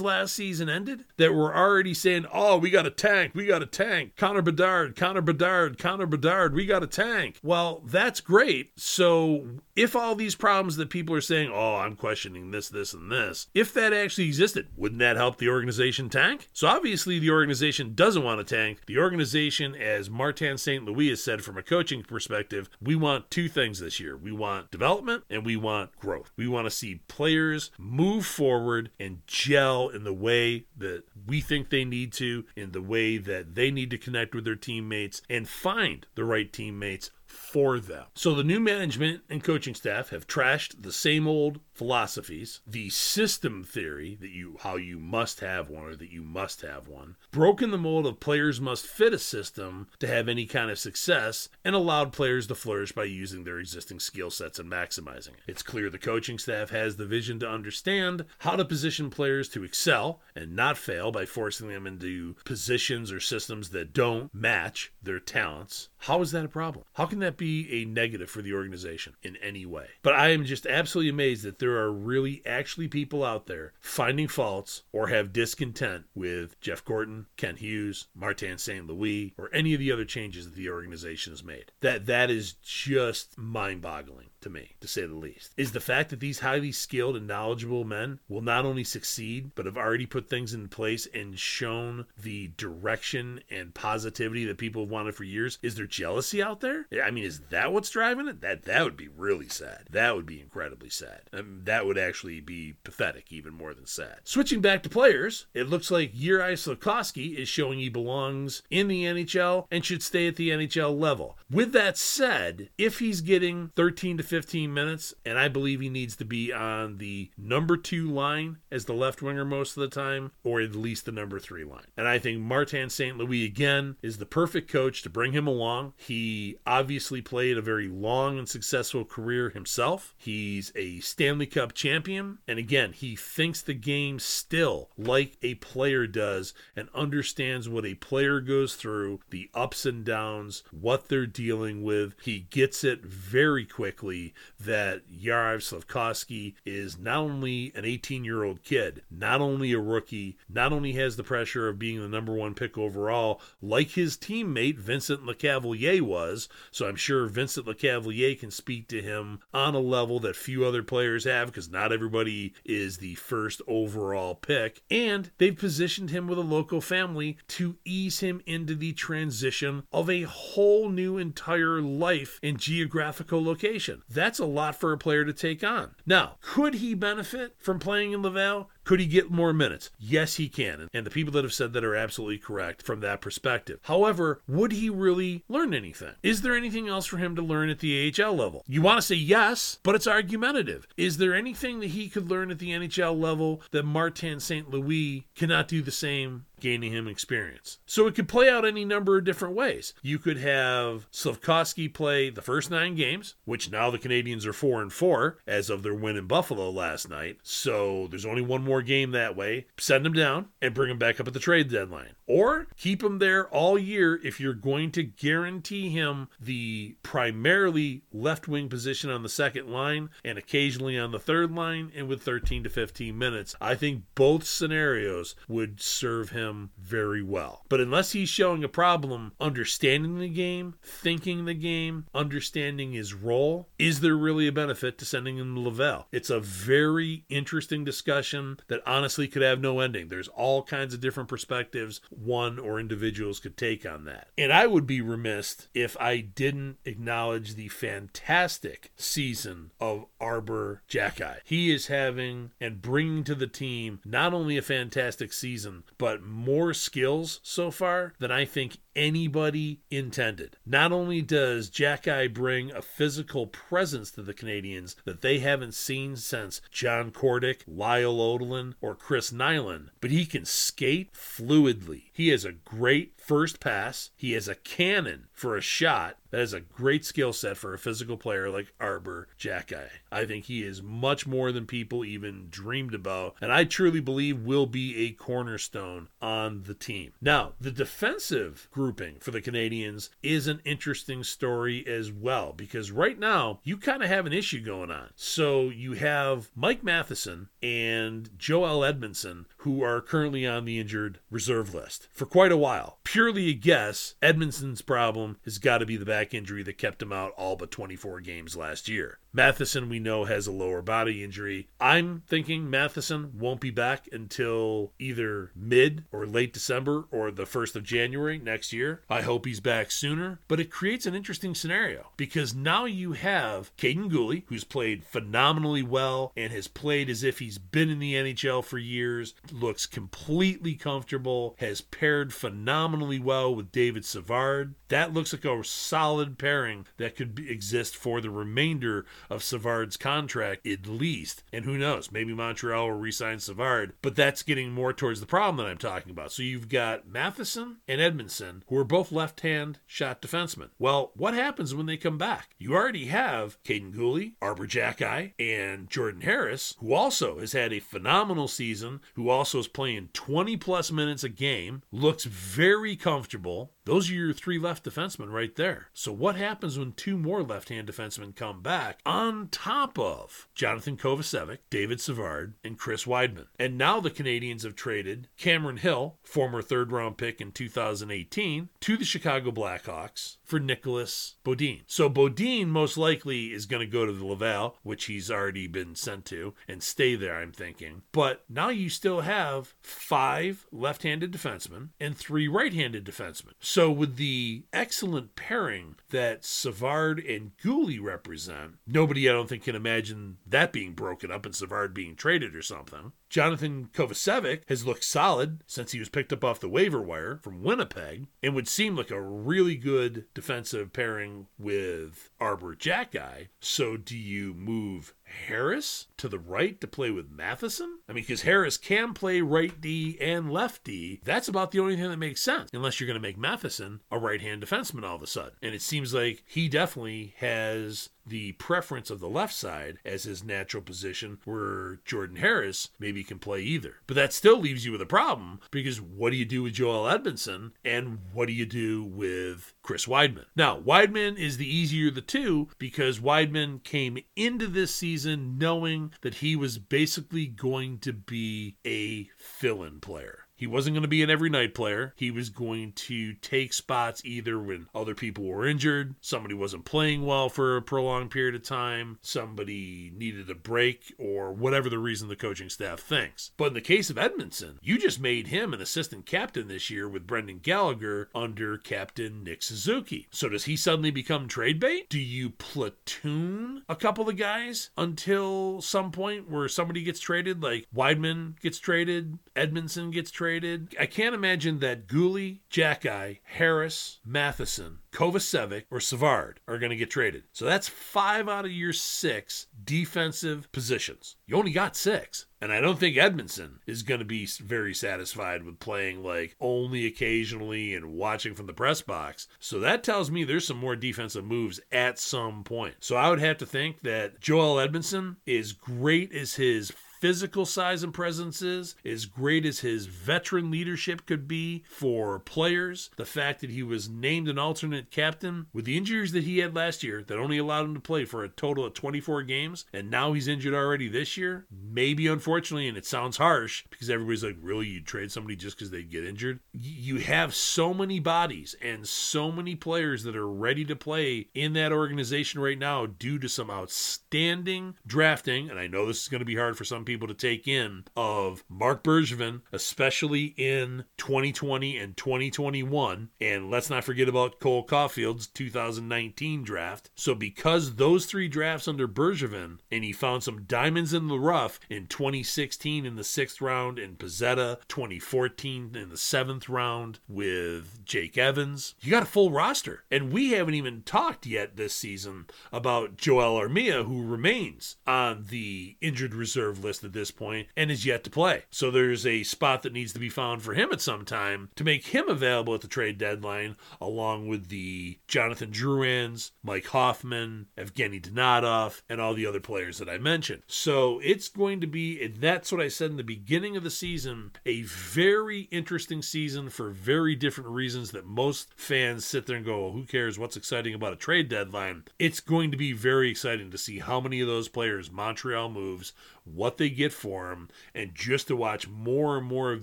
last 0.00 0.34
season 0.34 0.68
ended 0.68 1.04
that 1.16 1.34
were 1.34 1.54
already 1.54 1.94
saying, 1.94 2.26
"Oh, 2.32 2.58
we 2.58 2.70
got 2.70 2.86
a 2.86 2.90
tank, 2.90 3.32
we 3.34 3.46
got 3.46 3.62
a 3.62 3.66
tank, 3.66 4.16
Connor 4.16 4.42
Bedard, 4.42 4.96
Connor 4.96 5.20
Bedard, 5.20 5.78
Connor 5.78 6.06
Bedard, 6.06 6.54
we 6.54 6.66
got 6.66 6.82
a 6.82 6.86
tank." 6.86 7.38
Well, 7.42 7.82
that's 7.86 8.20
great. 8.20 8.72
So 8.76 9.60
if 9.76 9.94
all 9.94 10.14
these 10.14 10.34
problems 10.34 10.76
that 10.76 10.90
people 10.90 11.14
are 11.14 11.20
saying, 11.20 11.50
"Oh, 11.52 11.76
I'm 11.76 11.96
questioning 11.96 12.50
this, 12.50 12.68
this, 12.68 12.92
and 12.92 13.10
this," 13.10 13.46
if 13.54 13.72
that 13.74 13.92
actually 13.92 14.26
existed, 14.26 14.68
wouldn't 14.76 15.00
that 15.00 15.16
help 15.16 15.38
the 15.38 15.48
organization 15.48 16.08
tank? 16.08 16.48
So 16.52 16.66
obviously, 16.66 17.18
the 17.18 17.30
organization 17.30 17.94
doesn't 17.94 18.22
want 18.22 18.46
to 18.46 18.56
tank. 18.56 18.80
The 18.86 18.98
organization, 18.98 19.74
as 19.74 20.10
Martin 20.10 20.58
St. 20.58 20.84
Louis 20.84 21.10
has 21.10 21.22
said 21.22 21.42
from 21.42 21.56
a 21.56 21.62
coaching 21.62 22.02
perspective, 22.02 22.68
we 22.80 22.96
want 22.96 23.30
two 23.30 23.48
things 23.48 23.80
this 23.80 24.00
year. 24.00 24.16
We 24.16 24.32
want 24.32 24.57
want 24.58 24.70
development 24.70 25.24
and 25.30 25.44
we 25.44 25.56
want 25.56 25.96
growth. 25.98 26.32
We 26.36 26.48
want 26.48 26.66
to 26.66 26.70
see 26.70 27.00
players 27.08 27.70
move 27.78 28.26
forward 28.26 28.90
and 28.98 29.20
gel 29.26 29.88
in 29.88 30.04
the 30.04 30.12
way 30.12 30.64
that 30.76 31.04
we 31.26 31.40
think 31.40 31.70
they 31.70 31.84
need 31.84 32.12
to, 32.14 32.44
in 32.56 32.72
the 32.72 32.82
way 32.82 33.18
that 33.18 33.54
they 33.54 33.70
need 33.70 33.90
to 33.90 33.98
connect 33.98 34.34
with 34.34 34.44
their 34.44 34.56
teammates 34.56 35.22
and 35.30 35.48
find 35.48 36.06
the 36.14 36.24
right 36.24 36.52
teammates 36.52 37.10
for 37.28 37.78
them. 37.78 38.04
So 38.14 38.34
the 38.34 38.44
new 38.44 38.60
management 38.60 39.22
and 39.28 39.44
coaching 39.44 39.74
staff 39.74 40.10
have 40.10 40.26
trashed 40.26 40.82
the 40.82 40.92
same 40.92 41.26
old 41.28 41.60
philosophies, 41.72 42.60
the 42.66 42.90
system 42.90 43.62
theory 43.62 44.18
that 44.20 44.30
you 44.30 44.56
how 44.60 44.76
you 44.76 44.98
must 44.98 45.40
have 45.40 45.70
one 45.70 45.84
or 45.84 45.94
that 45.94 46.10
you 46.10 46.22
must 46.22 46.62
have 46.62 46.88
one, 46.88 47.16
broken 47.30 47.70
the 47.70 47.78
mold 47.78 48.06
of 48.06 48.18
players 48.18 48.60
must 48.60 48.86
fit 48.86 49.12
a 49.12 49.18
system 49.18 49.86
to 50.00 50.08
have 50.08 50.28
any 50.28 50.44
kind 50.46 50.70
of 50.70 50.78
success, 50.78 51.48
and 51.64 51.74
allowed 51.74 52.12
players 52.12 52.46
to 52.48 52.54
flourish 52.54 52.92
by 52.92 53.04
using 53.04 53.44
their 53.44 53.60
existing 53.60 54.00
skill 54.00 54.30
sets 54.30 54.58
and 54.58 54.70
maximizing 54.70 55.28
it. 55.28 55.42
It's 55.46 55.62
clear 55.62 55.88
the 55.88 55.98
coaching 55.98 56.38
staff 56.38 56.70
has 56.70 56.96
the 56.96 57.06
vision 57.06 57.38
to 57.40 57.48
understand 57.48 58.24
how 58.40 58.56
to 58.56 58.64
position 58.64 59.10
players 59.10 59.48
to 59.50 59.62
excel 59.62 60.20
and 60.34 60.56
not 60.56 60.76
fail 60.76 61.12
by 61.12 61.26
forcing 61.26 61.68
them 61.68 61.86
into 61.86 62.34
positions 62.44 63.12
or 63.12 63.20
systems 63.20 63.70
that 63.70 63.92
don't 63.92 64.34
match 64.34 64.92
their 65.02 65.20
talents. 65.20 65.88
How 65.98 66.20
is 66.22 66.32
that 66.32 66.44
a 66.44 66.48
problem? 66.48 66.84
How 66.94 67.06
can 67.06 67.17
can 67.18 67.26
that 67.26 67.36
be 67.36 67.82
a 67.82 67.84
negative 67.84 68.30
for 68.30 68.42
the 68.42 68.52
organization 68.52 69.16
in 69.24 69.34
any 69.38 69.66
way? 69.66 69.86
But 70.02 70.14
I 70.14 70.28
am 70.28 70.44
just 70.44 70.66
absolutely 70.66 71.10
amazed 71.10 71.42
that 71.42 71.58
there 71.58 71.76
are 71.78 71.90
really 71.90 72.42
actually 72.46 72.86
people 72.86 73.24
out 73.24 73.46
there 73.46 73.72
finding 73.80 74.28
faults 74.28 74.84
or 74.92 75.08
have 75.08 75.32
discontent 75.32 76.04
with 76.14 76.60
Jeff 76.60 76.84
Gorton, 76.84 77.26
Kent 77.36 77.58
Hughes, 77.58 78.06
Martin 78.14 78.56
St. 78.56 78.86
Louis, 78.86 79.34
or 79.36 79.50
any 79.52 79.74
of 79.74 79.80
the 79.80 79.90
other 79.90 80.04
changes 80.04 80.44
that 80.44 80.54
the 80.54 80.70
organization 80.70 81.32
has 81.32 81.42
made. 81.42 81.72
That 81.80 82.06
that 82.06 82.30
is 82.30 82.52
just 82.52 83.36
mind-boggling 83.36 84.28
to 84.40 84.50
me, 84.50 84.76
to 84.80 84.88
say 84.88 85.06
the 85.06 85.14
least, 85.14 85.52
is 85.56 85.72
the 85.72 85.80
fact 85.80 86.10
that 86.10 86.20
these 86.20 86.40
highly 86.40 86.72
skilled 86.72 87.16
and 87.16 87.26
knowledgeable 87.26 87.84
men 87.84 88.20
will 88.28 88.40
not 88.40 88.64
only 88.64 88.84
succeed, 88.84 89.50
but 89.54 89.66
have 89.66 89.76
already 89.76 90.06
put 90.06 90.28
things 90.28 90.54
in 90.54 90.68
place 90.68 91.06
and 91.14 91.38
shown 91.38 92.06
the 92.20 92.48
direction 92.56 93.40
and 93.50 93.74
positivity 93.74 94.44
that 94.44 94.58
people 94.58 94.82
have 94.82 94.90
wanted 94.90 95.14
for 95.14 95.24
years. 95.24 95.58
Is 95.62 95.74
there 95.74 95.86
jealousy 95.86 96.42
out 96.42 96.60
there? 96.60 96.86
I 97.02 97.10
mean, 97.10 97.24
is 97.24 97.40
that 97.50 97.72
what's 97.72 97.90
driving 97.90 98.28
it? 98.28 98.40
That 98.40 98.64
that 98.64 98.84
would 98.84 98.96
be 98.96 99.08
really 99.08 99.48
sad. 99.48 99.86
That 99.90 100.14
would 100.14 100.26
be 100.26 100.40
incredibly 100.40 100.90
sad. 100.90 101.22
That 101.32 101.86
would 101.86 101.98
actually 101.98 102.40
be 102.40 102.74
pathetic, 102.84 103.32
even 103.32 103.54
more 103.54 103.74
than 103.74 103.86
sad. 103.86 104.20
Switching 104.24 104.60
back 104.60 104.82
to 104.82 104.88
players, 104.88 105.46
it 105.54 105.68
looks 105.68 105.90
like 105.90 106.14
Juraj 106.14 106.52
Slafkovsky 106.52 107.36
is 107.36 107.48
showing 107.48 107.78
he 107.78 107.88
belongs 107.88 108.62
in 108.70 108.88
the 108.88 109.04
NHL 109.04 109.66
and 109.70 109.84
should 109.84 110.02
stay 110.02 110.26
at 110.28 110.36
the 110.36 110.50
NHL 110.50 110.98
level. 110.98 111.38
With 111.50 111.72
that 111.72 111.96
said, 111.96 112.68
if 112.78 112.98
he's 112.98 113.20
getting 113.20 113.70
13 113.76 114.18
to 114.18 114.22
15 114.28 114.72
minutes, 114.72 115.14
and 115.24 115.38
I 115.38 115.48
believe 115.48 115.80
he 115.80 115.88
needs 115.88 116.16
to 116.16 116.24
be 116.24 116.52
on 116.52 116.98
the 116.98 117.30
number 117.36 117.76
two 117.76 118.10
line 118.10 118.58
as 118.70 118.84
the 118.84 118.92
left 118.92 119.22
winger 119.22 119.44
most 119.44 119.76
of 119.76 119.80
the 119.80 119.88
time, 119.88 120.32
or 120.44 120.60
at 120.60 120.74
least 120.74 121.06
the 121.06 121.12
number 121.12 121.38
three 121.40 121.64
line. 121.64 121.86
And 121.96 122.06
I 122.06 122.18
think 122.18 122.40
Martin 122.40 122.90
St. 122.90 123.16
Louis, 123.16 123.44
again, 123.44 123.96
is 124.02 124.18
the 124.18 124.26
perfect 124.26 124.70
coach 124.70 125.02
to 125.02 125.10
bring 125.10 125.32
him 125.32 125.46
along. 125.46 125.94
He 125.96 126.58
obviously 126.66 127.22
played 127.22 127.56
a 127.56 127.62
very 127.62 127.88
long 127.88 128.38
and 128.38 128.48
successful 128.48 129.04
career 129.04 129.50
himself. 129.50 130.14
He's 130.18 130.72
a 130.76 131.00
Stanley 131.00 131.46
Cup 131.46 131.72
champion. 131.72 132.38
And 132.46 132.58
again, 132.58 132.92
he 132.92 133.16
thinks 133.16 133.62
the 133.62 133.74
game 133.74 134.18
still 134.18 134.90
like 134.98 135.38
a 135.42 135.54
player 135.56 136.06
does 136.06 136.52
and 136.76 136.88
understands 136.94 137.68
what 137.68 137.86
a 137.86 137.94
player 137.94 138.40
goes 138.40 138.74
through, 138.74 139.20
the 139.30 139.48
ups 139.54 139.86
and 139.86 140.04
downs, 140.04 140.62
what 140.70 141.08
they're 141.08 141.26
dealing 141.26 141.82
with. 141.82 142.14
He 142.22 142.40
gets 142.50 142.84
it 142.84 143.04
very 143.04 143.64
quickly 143.64 144.17
that 144.60 145.02
Juraj 145.10 145.62
Slafkovsky 145.62 146.54
is 146.64 146.98
not 146.98 147.18
only 147.18 147.72
an 147.74 147.84
18 147.84 148.24
year 148.24 148.44
old 148.44 148.62
kid, 148.62 149.02
not 149.10 149.40
only 149.40 149.72
a 149.72 149.80
rookie, 149.80 150.36
not 150.48 150.72
only 150.72 150.92
has 150.92 151.16
the 151.16 151.24
pressure 151.24 151.68
of 151.68 151.78
being 151.78 152.00
the 152.00 152.08
number 152.08 152.32
one 152.32 152.54
pick 152.54 152.76
overall, 152.76 153.40
like 153.60 153.90
his 153.90 154.16
teammate 154.16 154.78
Vincent 154.78 155.24
Lecavalier 155.24 156.00
was. 156.00 156.48
So 156.70 156.86
I'm 156.86 156.96
sure 156.96 157.26
Vincent 157.26 157.66
Lecavalier 157.66 158.38
can 158.38 158.50
speak 158.50 158.88
to 158.88 159.02
him 159.02 159.40
on 159.52 159.74
a 159.74 159.80
level 159.80 160.20
that 160.20 160.36
few 160.36 160.64
other 160.64 160.82
players 160.82 161.24
have 161.24 161.48
because 161.48 161.70
not 161.70 161.92
everybody 161.92 162.54
is 162.64 162.98
the 162.98 163.14
first 163.16 163.62
overall 163.66 164.34
pick. 164.34 164.82
And 164.90 165.30
they've 165.38 165.56
positioned 165.56 166.10
him 166.10 166.26
with 166.26 166.38
a 166.38 166.42
local 166.42 166.80
family 166.80 167.38
to 167.48 167.76
ease 167.84 168.20
him 168.20 168.40
into 168.46 168.74
the 168.74 168.92
transition 168.92 169.84
of 169.92 170.08
a 170.10 170.22
whole 170.22 170.88
new 170.88 171.18
entire 171.18 171.80
life 171.80 172.38
and 172.42 172.58
geographical 172.58 173.44
location. 173.44 174.02
That's 174.08 174.38
a 174.38 174.46
lot 174.46 174.74
for 174.74 174.92
a 174.92 174.98
player 174.98 175.24
to 175.24 175.32
take 175.32 175.62
on. 175.62 175.94
Now, 176.06 176.36
could 176.40 176.76
he 176.76 176.94
benefit 176.94 177.56
from 177.58 177.78
playing 177.78 178.12
in 178.12 178.22
Laval? 178.22 178.70
Could 178.88 179.00
he 179.00 179.06
get 179.06 179.30
more 179.30 179.52
minutes? 179.52 179.90
Yes, 179.98 180.36
he 180.36 180.48
can. 180.48 180.88
And 180.94 181.04
the 181.04 181.10
people 181.10 181.30
that 181.34 181.44
have 181.44 181.52
said 181.52 181.74
that 181.74 181.84
are 181.84 181.94
absolutely 181.94 182.38
correct 182.38 182.80
from 182.80 183.00
that 183.00 183.20
perspective. 183.20 183.80
However, 183.82 184.40
would 184.48 184.72
he 184.72 184.88
really 184.88 185.44
learn 185.46 185.74
anything? 185.74 186.14
Is 186.22 186.40
there 186.40 186.56
anything 186.56 186.88
else 186.88 187.04
for 187.04 187.18
him 187.18 187.36
to 187.36 187.42
learn 187.42 187.68
at 187.68 187.80
the 187.80 188.10
AHL 188.18 188.34
level? 188.34 188.64
You 188.66 188.80
want 188.80 188.96
to 188.96 189.06
say 189.06 189.16
yes, 189.16 189.78
but 189.82 189.94
it's 189.94 190.06
argumentative. 190.06 190.86
Is 190.96 191.18
there 191.18 191.34
anything 191.34 191.80
that 191.80 191.88
he 191.88 192.08
could 192.08 192.30
learn 192.30 192.50
at 192.50 192.60
the 192.60 192.70
NHL 192.70 193.20
level 193.20 193.60
that 193.72 193.82
Martin 193.82 194.40
St. 194.40 194.70
Louis 194.70 195.26
cannot 195.34 195.68
do 195.68 195.82
the 195.82 195.90
same 195.90 196.46
gaining 196.60 196.92
him 196.92 197.08
experience. 197.08 197.78
So 197.86 198.06
it 198.06 198.14
could 198.14 198.28
play 198.28 198.48
out 198.48 198.64
any 198.64 198.84
number 198.84 199.18
of 199.18 199.24
different 199.24 199.54
ways. 199.54 199.94
You 200.02 200.18
could 200.18 200.38
have 200.38 201.10
Slafkovsky 201.10 201.92
play 201.92 202.30
the 202.30 202.42
first 202.42 202.70
nine 202.70 202.94
games, 202.94 203.34
which 203.44 203.70
now 203.70 203.90
the 203.90 203.98
Canadiens 203.98 204.46
are 204.46 204.52
four 204.52 204.82
and 204.82 204.92
four 204.92 205.38
as 205.46 205.70
of 205.70 205.82
their 205.82 205.94
win 205.94 206.16
in 206.16 206.26
Buffalo 206.26 206.70
last 206.70 207.08
night. 207.08 207.38
So 207.42 208.06
there's 208.08 208.26
only 208.26 208.42
one 208.42 208.64
more 208.64 208.77
game 208.82 209.10
that 209.12 209.36
way. 209.36 209.66
Send 209.78 210.06
him 210.06 210.12
down 210.12 210.48
and 210.60 210.74
bring 210.74 210.90
him 210.90 210.98
back 210.98 211.20
up 211.20 211.28
at 211.28 211.34
the 211.34 211.40
trade 211.40 211.70
deadline. 211.70 212.12
Or 212.26 212.66
keep 212.76 213.02
him 213.02 213.18
there 213.18 213.48
all 213.48 213.78
year 213.78 214.20
if 214.22 214.38
you're 214.38 214.52
going 214.52 214.92
to 214.92 215.02
guarantee 215.02 215.88
him 215.88 216.28
the 216.38 216.96
primarily 217.02 218.02
left 218.12 218.46
wing 218.46 218.68
position 218.68 219.10
on 219.10 219.22
the 219.22 219.28
second 219.28 219.68
line 219.68 220.10
and 220.24 220.36
occasionally 220.36 220.98
on 220.98 221.10
the 221.10 221.18
third 221.18 221.50
line 221.50 221.90
and 221.96 222.06
with 222.06 222.22
13 222.22 222.64
to 222.64 222.70
15 222.70 223.16
minutes. 223.16 223.54
I 223.60 223.74
think 223.74 224.04
both 224.14 224.44
scenarios 224.44 225.34
would 225.48 225.80
serve 225.80 226.30
him 226.30 226.70
very 226.78 227.22
well. 227.22 227.64
But 227.68 227.80
unless 227.80 228.12
he's 228.12 228.28
showing 228.28 228.62
a 228.62 228.68
problem 228.68 229.32
understanding 229.40 230.18
the 230.18 230.28
game, 230.28 230.74
thinking 230.82 231.44
the 231.44 231.54
game, 231.54 232.06
understanding 232.14 232.92
his 232.92 233.14
role, 233.14 233.68
is 233.78 234.00
there 234.00 234.16
really 234.16 234.46
a 234.46 234.52
benefit 234.52 234.98
to 234.98 235.04
sending 235.04 235.38
him 235.38 235.54
to 235.54 235.60
Laval? 235.60 236.06
It's 236.12 236.30
a 236.30 236.40
very 236.40 237.24
interesting 237.28 237.84
discussion 237.84 238.58
that 238.68 238.82
honestly 238.86 239.28
could 239.28 239.42
have 239.42 239.60
no 239.60 239.80
ending. 239.80 240.08
There's 240.08 240.28
all 240.28 240.62
kinds 240.62 240.94
of 240.94 241.00
different 241.00 241.28
perspectives 241.28 242.00
one 242.10 242.58
or 242.58 242.78
individuals 242.78 243.40
could 243.40 243.56
take 243.56 243.84
on 243.84 244.04
that. 244.04 244.28
And 244.36 244.52
I 244.52 244.66
would 244.66 244.86
be 244.86 245.00
remiss 245.00 245.68
if 245.74 245.96
I 246.00 246.18
didn't 246.20 246.78
acknowledge 246.84 247.54
the 247.54 247.68
fantastic 247.68 248.92
season 248.96 249.72
of 249.80 250.06
Arber 250.20 250.82
Xhekaj. 250.88 251.38
He 251.44 251.72
is 251.72 251.86
having 251.86 252.52
and 252.60 252.82
bringing 252.82 253.24
to 253.24 253.34
the 253.34 253.46
team 253.46 254.00
not 254.04 254.34
only 254.34 254.56
a 254.56 254.62
fantastic 254.62 255.32
season, 255.32 255.84
but 255.96 256.22
more 256.22 256.74
skills 256.74 257.40
so 257.42 257.70
far 257.70 258.14
than 258.18 258.30
I 258.30 258.44
think 258.44 258.78
anybody 258.98 259.80
intended. 259.90 260.56
Not 260.66 260.90
only 260.90 261.22
does 261.22 261.70
Xhekaj 261.70 262.34
bring 262.34 262.72
a 262.72 262.82
physical 262.82 263.46
presence 263.46 264.10
to 264.10 264.22
the 264.22 264.34
Canadiens 264.34 264.96
that 265.04 265.22
they 265.22 265.38
haven't 265.38 265.74
seen 265.74 266.16
since 266.16 266.60
John 266.72 267.12
Kordic, 267.12 267.60
Lyle 267.68 268.16
Odelein, 268.16 268.74
or 268.80 268.96
Chris 268.96 269.30
Nilan, 269.30 269.90
but 270.00 270.10
he 270.10 270.26
can 270.26 270.44
skate 270.44 271.12
fluidly. 271.12 272.07
He 272.18 272.30
has 272.30 272.44
a 272.44 272.50
great 272.50 273.12
first 273.16 273.60
pass. 273.60 274.10
He 274.16 274.32
has 274.32 274.48
a 274.48 274.56
cannon 274.56 275.28
for 275.32 275.56
a 275.56 275.60
shot. 275.60 276.16
That 276.30 276.40
is 276.40 276.52
a 276.52 276.60
great 276.60 277.04
skill 277.06 277.32
set 277.32 277.56
for 277.56 277.72
a 277.72 277.78
physical 277.78 278.18
player 278.18 278.50
like 278.50 278.74
Arber 278.78 279.28
Xhekaj. 279.38 279.88
I 280.12 280.26
think 280.26 280.44
he 280.44 280.62
is 280.62 280.82
much 280.82 281.26
more 281.26 281.52
than 281.52 281.64
people 281.64 282.04
even 282.04 282.48
dreamed 282.50 282.92
about, 282.92 283.36
and 283.40 283.50
I 283.50 283.64
truly 283.64 284.00
believe 284.00 284.42
will 284.42 284.66
be 284.66 285.06
a 285.06 285.12
cornerstone 285.12 286.08
on 286.20 286.64
the 286.64 286.74
team. 286.74 287.12
Now, 287.20 287.52
the 287.58 287.70
defensive 287.70 288.68
grouping 288.70 289.20
for 289.20 289.30
the 289.30 289.40
Canadiens 289.40 290.10
is 290.22 290.48
an 290.48 290.60
interesting 290.66 291.22
story 291.24 291.86
as 291.86 292.12
well, 292.12 292.52
because 292.52 292.90
right 292.90 293.18
now 293.18 293.60
you 293.62 293.78
kind 293.78 294.02
of 294.02 294.10
have 294.10 294.26
an 294.26 294.34
issue 294.34 294.60
going 294.60 294.90
on. 294.90 295.10
So 295.14 295.70
you 295.70 295.92
have 295.94 296.50
Mike 296.54 296.82
Matheson 296.82 297.48
and 297.62 298.28
Joel 298.36 298.80
Edmundson, 298.80 299.46
who 299.58 299.82
are 299.82 300.02
currently 300.02 300.46
on 300.46 300.66
the 300.66 300.78
injured 300.78 301.20
reserve 301.30 301.72
list 301.72 302.07
for 302.12 302.26
quite 302.26 302.52
a 302.52 302.56
while. 302.56 302.98
Purely 303.04 303.48
a 303.48 303.54
guess, 303.54 304.14
Edmundson's 304.22 304.82
problem 304.82 305.38
has 305.44 305.58
got 305.58 305.78
to 305.78 305.86
be 305.86 305.96
the 305.96 306.04
back 306.04 306.34
injury 306.34 306.62
that 306.64 306.78
kept 306.78 307.02
him 307.02 307.12
out 307.12 307.32
all 307.36 307.56
but 307.56 307.70
24 307.70 308.20
games 308.20 308.56
last 308.56 308.88
year. 308.88 309.18
Matheson, 309.32 309.88
we 309.88 309.98
know, 309.98 310.24
has 310.24 310.46
a 310.46 310.52
lower 310.52 310.82
body 310.82 311.22
injury. 311.22 311.68
I'm 311.80 312.22
thinking 312.26 312.68
Matheson 312.68 313.38
won't 313.38 313.60
be 313.60 313.70
back 313.70 314.08
until 314.10 314.92
either 314.98 315.52
mid 315.54 316.04
or 316.10 316.26
late 316.26 316.52
December 316.52 317.04
or 317.10 317.30
the 317.30 317.44
1st 317.44 317.76
of 317.76 317.84
January 317.84 318.38
next 318.38 318.72
year. 318.72 319.02
I 319.08 319.22
hope 319.22 319.44
he's 319.46 319.60
back 319.60 319.90
sooner. 319.90 320.40
But 320.48 320.60
it 320.60 320.70
creates 320.70 321.06
an 321.06 321.14
interesting 321.14 321.54
scenario 321.54 322.10
because 322.16 322.54
now 322.54 322.86
you 322.86 323.12
have 323.12 323.74
Kaiden 323.76 324.10
Guhle, 324.10 324.44
who's 324.46 324.64
played 324.64 325.04
phenomenally 325.04 325.82
well 325.82 326.32
and 326.36 326.52
has 326.52 326.66
played 326.66 327.10
as 327.10 327.22
if 327.22 327.38
he's 327.38 327.58
been 327.58 327.90
in 327.90 327.98
the 327.98 328.14
NHL 328.14 328.64
for 328.64 328.78
years, 328.78 329.34
looks 329.52 329.86
completely 329.86 330.74
comfortable, 330.74 331.54
has 331.58 331.80
paired 331.98 332.32
phenomenally 332.32 333.18
well 333.18 333.52
with 333.52 333.72
David 333.72 334.04
Savard. 334.04 334.76
That 334.86 335.12
looks 335.12 335.32
like 335.32 335.44
a 335.44 335.64
solid 335.64 336.38
pairing 336.38 336.86
that 336.96 337.16
could 337.16 337.34
be, 337.34 337.50
exist 337.50 337.96
for 337.96 338.20
the 338.20 338.30
remainder 338.30 339.04
of 339.28 339.42
Savard's 339.42 339.96
contract 339.96 340.64
at 340.64 340.86
least. 340.86 341.42
And 341.52 341.64
who 341.64 341.76
knows, 341.76 342.12
maybe 342.12 342.32
Montreal 342.32 342.86
will 342.86 342.94
re-sign 342.94 343.40
Savard, 343.40 343.94
but 344.00 344.14
that's 344.14 344.44
getting 344.44 344.70
more 344.70 344.92
towards 344.92 345.18
the 345.18 345.26
problem 345.26 345.56
that 345.56 345.68
I'm 345.68 345.78
talking 345.78 346.12
about. 346.12 346.30
So 346.30 346.44
you've 346.44 346.68
got 346.68 347.08
Matheson 347.08 347.78
and 347.88 348.00
Edmundson, 348.00 348.62
who 348.68 348.76
are 348.76 348.84
both 348.84 349.10
left-hand 349.10 349.80
shot 349.84 350.22
defensemen. 350.22 350.68
Well, 350.78 351.10
what 351.14 351.34
happens 351.34 351.74
when 351.74 351.86
they 351.86 351.96
come 351.96 352.16
back? 352.16 352.54
You 352.58 352.74
already 352.74 353.06
have 353.06 353.60
Kaiden 353.64 353.92
Guhle, 353.92 354.34
Arber 354.40 354.68
Xhekaj, 354.68 355.32
and 355.40 355.90
Jordan 355.90 356.20
Harris, 356.20 356.76
who 356.78 356.92
also 356.92 357.40
has 357.40 357.52
had 357.52 357.72
a 357.72 357.80
phenomenal 357.80 358.46
season, 358.46 359.00
who 359.14 359.28
also 359.28 359.58
is 359.58 359.66
playing 359.66 360.10
20 360.12 360.56
plus 360.58 360.92
minutes 360.92 361.24
a 361.24 361.28
game, 361.28 361.82
looks 361.90 362.24
very 362.24 362.96
comfortable, 362.96 363.72
Those 363.88 364.10
are 364.10 364.14
your 364.14 364.34
three 364.34 364.58
left 364.58 364.84
defensemen 364.84 365.32
right 365.32 365.56
there. 365.56 365.88
So 365.94 366.12
what 366.12 366.36
happens 366.36 366.78
when 366.78 366.92
two 366.92 367.16
more 367.16 367.42
left-hand 367.42 367.88
defensemen 367.88 368.36
come 368.36 368.60
back 368.60 369.00
on 369.06 369.48
top 369.50 369.98
of 369.98 370.46
Jonathan 370.54 370.98
Kovacevic, 370.98 371.60
David 371.70 371.98
Savard, 371.98 372.52
and 372.62 372.78
Chris 372.78 373.06
Wideman? 373.06 373.46
And 373.58 373.78
now 373.78 373.98
the 373.98 374.10
Canadiens 374.10 374.64
have 374.64 374.76
traded 374.76 375.28
Cameron 375.38 375.78
Hill, 375.78 376.18
former 376.22 376.60
third-round 376.60 377.16
pick 377.16 377.40
in 377.40 377.50
2018, 377.50 378.68
to 378.80 378.96
the 378.98 379.06
Chicago 379.06 379.50
Blackhawks 379.50 380.36
for 380.44 380.60
Nicolas 380.60 381.36
Beaudin. 381.42 381.84
So 381.86 382.10
Beaudin 382.10 382.66
most 382.66 382.98
likely 382.98 383.54
is 383.54 383.64
going 383.64 383.80
to 383.80 383.90
go 383.90 384.04
to 384.04 384.12
the 384.12 384.26
Laval, 384.26 384.76
which 384.82 385.06
he's 385.06 385.30
already 385.30 385.66
been 385.66 385.94
sent 385.94 386.26
to, 386.26 386.52
and 386.68 386.82
stay 386.82 387.14
there, 387.14 387.38
I'm 387.38 387.52
thinking. 387.52 388.02
But 388.12 388.44
now 388.50 388.68
you 388.68 388.90
still 388.90 389.22
have 389.22 389.72
five 389.80 390.66
left 390.70 391.04
handed 391.04 391.32
defensemen 391.32 391.88
and 391.98 392.14
three 392.14 392.48
right 392.48 392.74
handed 392.74 393.06
defensemen. 393.06 393.54
So, 393.60 393.77
with 393.86 394.16
the 394.16 394.64
excellent 394.72 395.36
pairing 395.36 395.96
that 396.10 396.44
Savard 396.44 397.20
and 397.20 397.52
Guhle 397.62 398.02
represent, 398.02 398.78
nobody 398.86 399.28
I 399.28 399.32
don't 399.32 399.48
think 399.48 399.62
can 399.62 399.76
imagine 399.76 400.38
that 400.46 400.72
being 400.72 400.94
broken 400.94 401.30
up 401.30 401.46
and 401.46 401.54
Savard 401.54 401.94
being 401.94 402.16
traded 402.16 402.56
or 402.56 402.62
something. 402.62 403.12
Jonathan 403.28 403.90
Kovacevic 403.92 404.62
has 404.68 404.86
looked 404.86 405.04
solid 405.04 405.62
since 405.66 405.92
he 405.92 405.98
was 405.98 406.08
picked 406.08 406.32
up 406.32 406.42
off 406.42 406.60
the 406.60 406.68
waiver 406.68 407.00
wire 407.00 407.38
from 407.42 407.62
Winnipeg 407.62 408.26
and 408.42 408.54
would 408.54 408.68
seem 408.68 408.96
like 408.96 409.10
a 409.10 409.20
really 409.20 409.76
good 409.76 410.24
defensive 410.34 410.92
pairing 410.92 411.46
with 411.58 412.30
Arber 412.40 412.74
Xhekaj. 412.74 413.48
So 413.60 413.96
do 413.96 414.16
you 414.16 414.54
move 414.54 415.14
Harris 415.46 416.06
to 416.16 416.28
the 416.28 416.38
right 416.38 416.80
to 416.80 416.86
play 416.86 417.10
with 417.10 417.30
Matheson? 417.30 417.98
I 418.08 418.12
mean, 418.12 418.24
because 418.24 418.42
Harris 418.42 418.76
can 418.76 419.14
play 419.14 419.40
right 419.40 419.80
D 419.80 420.16
and 420.20 420.52
left 420.52 420.84
D. 420.84 421.20
That's 421.24 421.48
about 421.48 421.70
the 421.70 421.80
only 421.80 421.96
thing 421.96 422.10
that 422.10 422.16
makes 422.16 422.42
sense, 422.42 422.70
unless 422.72 423.00
you're 423.00 423.06
going 423.06 423.20
to 423.20 423.26
make 423.26 423.38
Matheson 423.38 424.00
a 424.10 424.18
right 424.18 424.40
hand 424.40 424.62
defenseman 424.62 425.04
all 425.04 425.16
of 425.16 425.22
a 425.22 425.26
sudden. 425.26 425.52
And 425.62 425.74
it 425.74 425.82
seems 425.82 426.14
like 426.14 426.42
he 426.46 426.68
definitely 426.68 427.34
has 427.38 428.10
the 428.28 428.52
preference 428.52 429.10
of 429.10 429.20
the 429.20 429.28
left 429.28 429.54
side 429.54 429.98
as 430.04 430.24
his 430.24 430.44
natural 430.44 430.82
position, 430.82 431.38
where 431.44 432.00
Jordan 432.04 432.36
Harris 432.36 432.90
maybe 432.98 433.24
can 433.24 433.38
play 433.38 433.60
either. 433.60 433.96
But 434.06 434.14
that 434.16 434.32
still 434.32 434.58
leaves 434.58 434.84
you 434.84 434.92
with 434.92 435.02
a 435.02 435.06
problem 435.06 435.60
because 435.70 436.00
what 436.00 436.30
do 436.30 436.36
you 436.36 436.44
do 436.44 436.62
with 436.62 436.74
Joel 436.74 437.04
Edmundson 437.04 437.72
and 437.84 438.18
what 438.32 438.46
do 438.46 438.52
you 438.52 438.66
do 438.66 439.04
with 439.04 439.74
Chris 439.82 440.06
Wideman? 440.06 440.46
Now, 440.56 440.80
Wideman 440.80 441.36
is 441.36 441.56
the 441.56 441.72
easier 441.72 442.08
of 442.08 442.14
the 442.14 442.20
two 442.20 442.68
because 442.78 443.20
Wideman 443.20 443.82
came 443.82 444.18
into 444.36 444.66
this 444.66 444.94
season 444.94 445.58
knowing 445.58 446.12
that 446.22 446.36
he 446.36 446.56
was 446.56 446.78
basically 446.78 447.46
going 447.46 447.98
to 448.00 448.12
be 448.12 448.76
a 448.86 449.28
fill 449.36 449.82
in 449.82 450.00
player. 450.00 450.47
He 450.58 450.66
wasn't 450.66 450.94
going 450.94 451.02
to 451.02 451.08
be 451.08 451.22
an 451.22 451.30
every 451.30 451.48
night 451.48 451.72
player. 451.72 452.14
He 452.16 452.32
was 452.32 452.50
going 452.50 452.92
to 452.92 453.34
take 453.34 453.72
spots 453.72 454.20
either 454.24 454.58
when 454.58 454.88
other 454.92 455.14
people 455.14 455.44
were 455.44 455.64
injured, 455.64 456.16
somebody 456.20 456.54
wasn't 456.54 456.84
playing 456.84 457.24
well 457.24 457.48
for 457.48 457.76
a 457.76 457.82
prolonged 457.82 458.32
period 458.32 458.56
of 458.56 458.64
time, 458.64 459.18
somebody 459.22 460.12
needed 460.16 460.50
a 460.50 460.56
break, 460.56 461.14
or 461.16 461.52
whatever 461.52 461.88
the 461.88 462.00
reason 462.00 462.26
the 462.26 462.34
coaching 462.34 462.68
staff 462.68 462.98
thinks. 462.98 463.52
But 463.56 463.68
in 463.68 463.74
the 463.74 463.80
case 463.80 464.10
of 464.10 464.16
Edmundson, 464.16 464.78
you 464.82 464.98
just 464.98 465.20
made 465.20 465.46
him 465.46 465.72
an 465.72 465.80
assistant 465.80 466.26
captain 466.26 466.66
this 466.66 466.90
year 466.90 467.08
with 467.08 467.26
Brendan 467.26 467.60
Gallagher 467.62 468.28
under 468.34 468.78
captain 468.78 469.44
Nick 469.44 469.62
Suzuki. 469.62 470.26
So 470.32 470.48
does 470.48 470.64
he 470.64 470.74
suddenly 470.74 471.12
become 471.12 471.46
trade 471.46 471.78
bait? 471.78 472.10
Do 472.10 472.18
you 472.18 472.50
platoon 472.50 473.84
a 473.88 473.94
couple 473.94 474.28
of 474.28 474.36
guys 474.36 474.90
until 474.98 475.80
some 475.80 476.10
point 476.10 476.50
where 476.50 476.66
somebody 476.66 477.04
gets 477.04 477.20
traded, 477.20 477.62
like 477.62 477.86
Wideman 477.94 478.60
gets 478.60 478.80
traded, 478.80 479.38
Edmundson 479.54 480.12
gets 480.12 480.32
traded? 480.32 480.47
Traded. 480.48 480.96
I 480.98 481.04
can't 481.04 481.34
imagine 481.34 481.80
that 481.80 482.06
Guhle, 482.06 482.60
Xhekaj, 482.70 483.40
Harris, 483.44 484.20
Matheson, 484.24 485.00
Kovacevic, 485.12 485.84
or 485.90 486.00
Savard 486.00 486.60
are 486.66 486.78
going 486.78 486.88
to 486.88 486.96
get 486.96 487.10
traded. 487.10 487.42
So 487.52 487.66
that's 487.66 487.86
five 487.86 488.48
out 488.48 488.64
of 488.64 488.72
your 488.72 488.94
six 488.94 489.66
defensive 489.84 490.72
positions. 490.72 491.36
You 491.46 491.56
only 491.56 491.72
got 491.72 491.96
six. 491.96 492.46
And 492.62 492.72
I 492.72 492.80
don't 492.80 492.98
think 492.98 493.16
Edmundson 493.16 493.80
is 493.86 494.02
going 494.02 494.20
to 494.20 494.24
be 494.24 494.46
very 494.46 494.94
satisfied 494.94 495.64
with 495.64 495.78
playing 495.78 496.24
like 496.24 496.56
only 496.60 497.04
occasionally 497.04 497.94
and 497.94 498.14
watching 498.14 498.54
from 498.54 498.66
the 498.66 498.72
press 498.72 499.02
box. 499.02 499.48
So 499.60 499.78
that 499.80 500.02
tells 500.02 500.30
me 500.30 500.44
there's 500.44 500.66
some 500.66 500.78
more 500.78 500.96
defensive 500.96 501.44
moves 501.44 501.78
at 501.92 502.18
some 502.18 502.64
point. 502.64 502.96
So 503.00 503.16
I 503.16 503.28
would 503.28 503.38
have 503.38 503.58
to 503.58 503.66
think 503.66 504.00
that 504.00 504.40
Joel 504.40 504.76
Edmundson, 504.76 505.36
as 505.46 505.72
great 505.72 506.32
as 506.32 506.54
his 506.54 506.90
physical 507.20 507.66
size 507.66 508.02
and 508.02 508.14
presence 508.14 508.62
is, 508.62 508.94
as 509.04 509.26
great 509.26 509.66
as 509.66 509.80
his 509.80 510.06
veteran 510.06 510.70
leadership 510.70 511.26
could 511.26 511.48
be 511.48 511.84
for 511.88 512.38
players, 512.38 513.10
the 513.16 513.24
fact 513.24 513.60
that 513.60 513.70
he 513.70 513.82
was 513.82 514.08
named 514.08 514.48
an 514.48 514.58
alternate 514.58 515.10
captain 515.10 515.66
with 515.72 515.84
the 515.84 515.96
injuries 515.96 516.32
that 516.32 516.44
he 516.44 516.58
had 516.58 516.74
last 516.74 517.02
year 517.02 517.22
that 517.26 517.38
only 517.38 517.58
allowed 517.58 517.84
him 517.86 517.94
to 517.94 518.00
play 518.00 518.24
for 518.24 518.44
a 518.44 518.48
total 518.48 518.84
of 518.84 518.94
24 518.94 519.42
games, 519.42 519.84
and 519.92 520.10
now 520.10 520.32
he's 520.32 520.48
injured 520.48 520.74
already 520.74 521.08
this 521.08 521.36
year, 521.36 521.66
maybe 521.70 522.26
unfortunately, 522.26 522.88
and 522.88 522.96
it 522.96 523.06
sounds 523.06 523.36
harsh 523.36 523.84
because 523.90 524.10
everybody's 524.10 524.44
like, 524.44 524.56
really, 524.60 524.86
you'd 524.86 525.06
trade 525.06 525.32
somebody 525.32 525.56
just 525.56 525.76
because 525.76 525.90
they 525.90 526.02
get 526.02 526.24
injured? 526.24 526.60
You 526.72 527.18
have 527.18 527.54
so 527.54 527.92
many 527.92 528.20
bodies 528.20 528.76
and 528.80 529.06
so 529.06 529.50
many 529.50 529.74
players 529.74 530.22
that 530.24 530.36
are 530.36 530.48
ready 530.48 530.84
to 530.84 530.96
play 530.96 531.48
in 531.54 531.72
that 531.74 531.92
organization 531.92 532.60
right 532.60 532.78
now 532.78 533.06
due 533.06 533.38
to 533.38 533.48
some 533.48 533.70
outstanding 533.70 534.94
drafting, 535.06 535.70
and 535.70 535.78
I 535.78 535.86
know 535.86 536.06
this 536.06 536.22
is 536.22 536.28
going 536.28 536.40
to 536.40 536.44
be 536.44 536.56
hard 536.56 536.76
for 536.76 536.84
some 536.84 537.04
people 537.08 537.26
to 537.26 537.32
take 537.32 537.66
in 537.66 538.04
of 538.14 538.62
Marc 538.68 539.02
Bergevin, 539.02 539.62
especially 539.72 540.54
in 540.58 541.04
2020 541.16 541.96
and 541.96 542.14
2021. 542.18 543.30
And 543.40 543.70
let's 543.70 543.88
not 543.88 544.04
forget 544.04 544.28
about 544.28 544.60
Cole 544.60 544.84
Caufield's 544.84 545.46
2019 545.46 546.64
draft. 546.64 547.08
So, 547.14 547.34
because 547.34 547.94
those 547.94 548.26
three 548.26 548.46
drafts 548.46 548.86
under 548.86 549.08
Bergevin, 549.08 549.78
and 549.90 550.04
he 550.04 550.12
found 550.12 550.42
some 550.42 550.64
diamonds 550.64 551.14
in 551.14 551.28
the 551.28 551.38
rough 551.40 551.80
in 551.88 552.08
2016 552.08 553.06
in 553.06 553.16
the 553.16 553.24
sixth 553.24 553.62
round 553.62 553.98
in 553.98 554.16
Pezzetta, 554.16 554.76
2014 554.88 555.96
in 555.96 556.10
the 556.10 556.18
seventh 556.18 556.68
round 556.68 557.20
with 557.26 558.04
Jake 558.04 558.36
Evans, 558.36 558.96
you 559.00 559.10
got 559.10 559.22
a 559.22 559.26
full 559.26 559.50
roster. 559.50 560.04
And 560.10 560.30
we 560.30 560.50
haven't 560.50 560.74
even 560.74 561.02
talked 561.04 561.46
yet 561.46 561.76
this 561.76 561.94
season 561.94 562.48
about 562.70 563.16
Joel 563.16 563.58
Armia, 563.58 564.04
who 564.04 564.22
remains 564.22 564.96
on 565.06 565.46
the 565.48 565.96
injured 566.02 566.34
reserve 566.34 566.84
list 566.84 566.97
at 567.04 567.12
this 567.12 567.30
point 567.30 567.68
and 567.76 567.90
is 567.90 568.06
yet 568.06 568.24
to 568.24 568.30
play. 568.30 568.64
So 568.70 568.90
there's 568.90 569.26
a 569.26 569.42
spot 569.42 569.82
that 569.82 569.92
needs 569.92 570.12
to 570.12 570.18
be 570.18 570.28
found 570.28 570.62
for 570.62 570.74
him 570.74 570.90
at 570.92 571.00
some 571.00 571.24
time 571.24 571.70
to 571.76 571.84
make 571.84 572.06
him 572.06 572.28
available 572.28 572.74
at 572.74 572.80
the 572.80 572.88
trade 572.88 573.18
deadline, 573.18 573.76
along 574.00 574.48
with 574.48 574.68
the 574.68 575.18
Jonathan 575.26 575.70
Drouins, 575.70 576.50
Mike 576.62 576.86
Hoffman, 576.86 577.66
Evgeny 577.76 578.20
Dadonov, 578.20 579.02
and 579.08 579.20
all 579.20 579.34
the 579.34 579.46
other 579.46 579.60
players 579.60 579.98
that 579.98 580.08
I 580.08 580.18
mentioned. 580.18 580.62
So 580.66 581.20
it's 581.22 581.48
going 581.48 581.80
to 581.80 581.86
be, 581.86 582.22
and 582.22 582.36
that's 582.36 582.72
what 582.72 582.80
I 582.80 582.88
said 582.88 583.10
in 583.10 583.16
the 583.16 583.22
beginning 583.22 583.76
of 583.76 583.84
the 583.84 583.90
season, 583.90 584.52
a 584.66 584.82
very 584.82 585.62
interesting 585.70 586.22
season 586.22 586.70
for 586.70 586.90
very 586.90 587.34
different 587.34 587.70
reasons 587.70 588.10
that 588.12 588.26
most 588.26 588.74
fans 588.76 589.24
sit 589.24 589.46
there 589.46 589.56
and 589.56 589.64
go, 589.64 589.82
well, 589.82 589.92
who 589.92 590.04
cares? 590.04 590.38
What's 590.38 590.56
exciting 590.56 590.94
about 590.94 591.12
a 591.12 591.16
trade 591.16 591.48
deadline? 591.48 592.04
It's 592.18 592.40
going 592.40 592.70
to 592.70 592.76
be 592.76 592.92
very 592.92 593.30
exciting 593.30 593.70
to 593.70 593.78
see 593.78 593.98
how 593.98 594.20
many 594.20 594.40
of 594.40 594.48
those 594.48 594.68
players 594.68 595.10
Montreal 595.10 595.68
moves, 595.70 596.12
what 596.54 596.76
they 596.78 596.90
get 596.90 597.12
for 597.12 597.50
him, 597.50 597.68
and 597.94 598.14
just 598.14 598.48
to 598.48 598.56
watch 598.56 598.88
more 598.88 599.38
and 599.38 599.46
more 599.46 599.72
of 599.72 599.82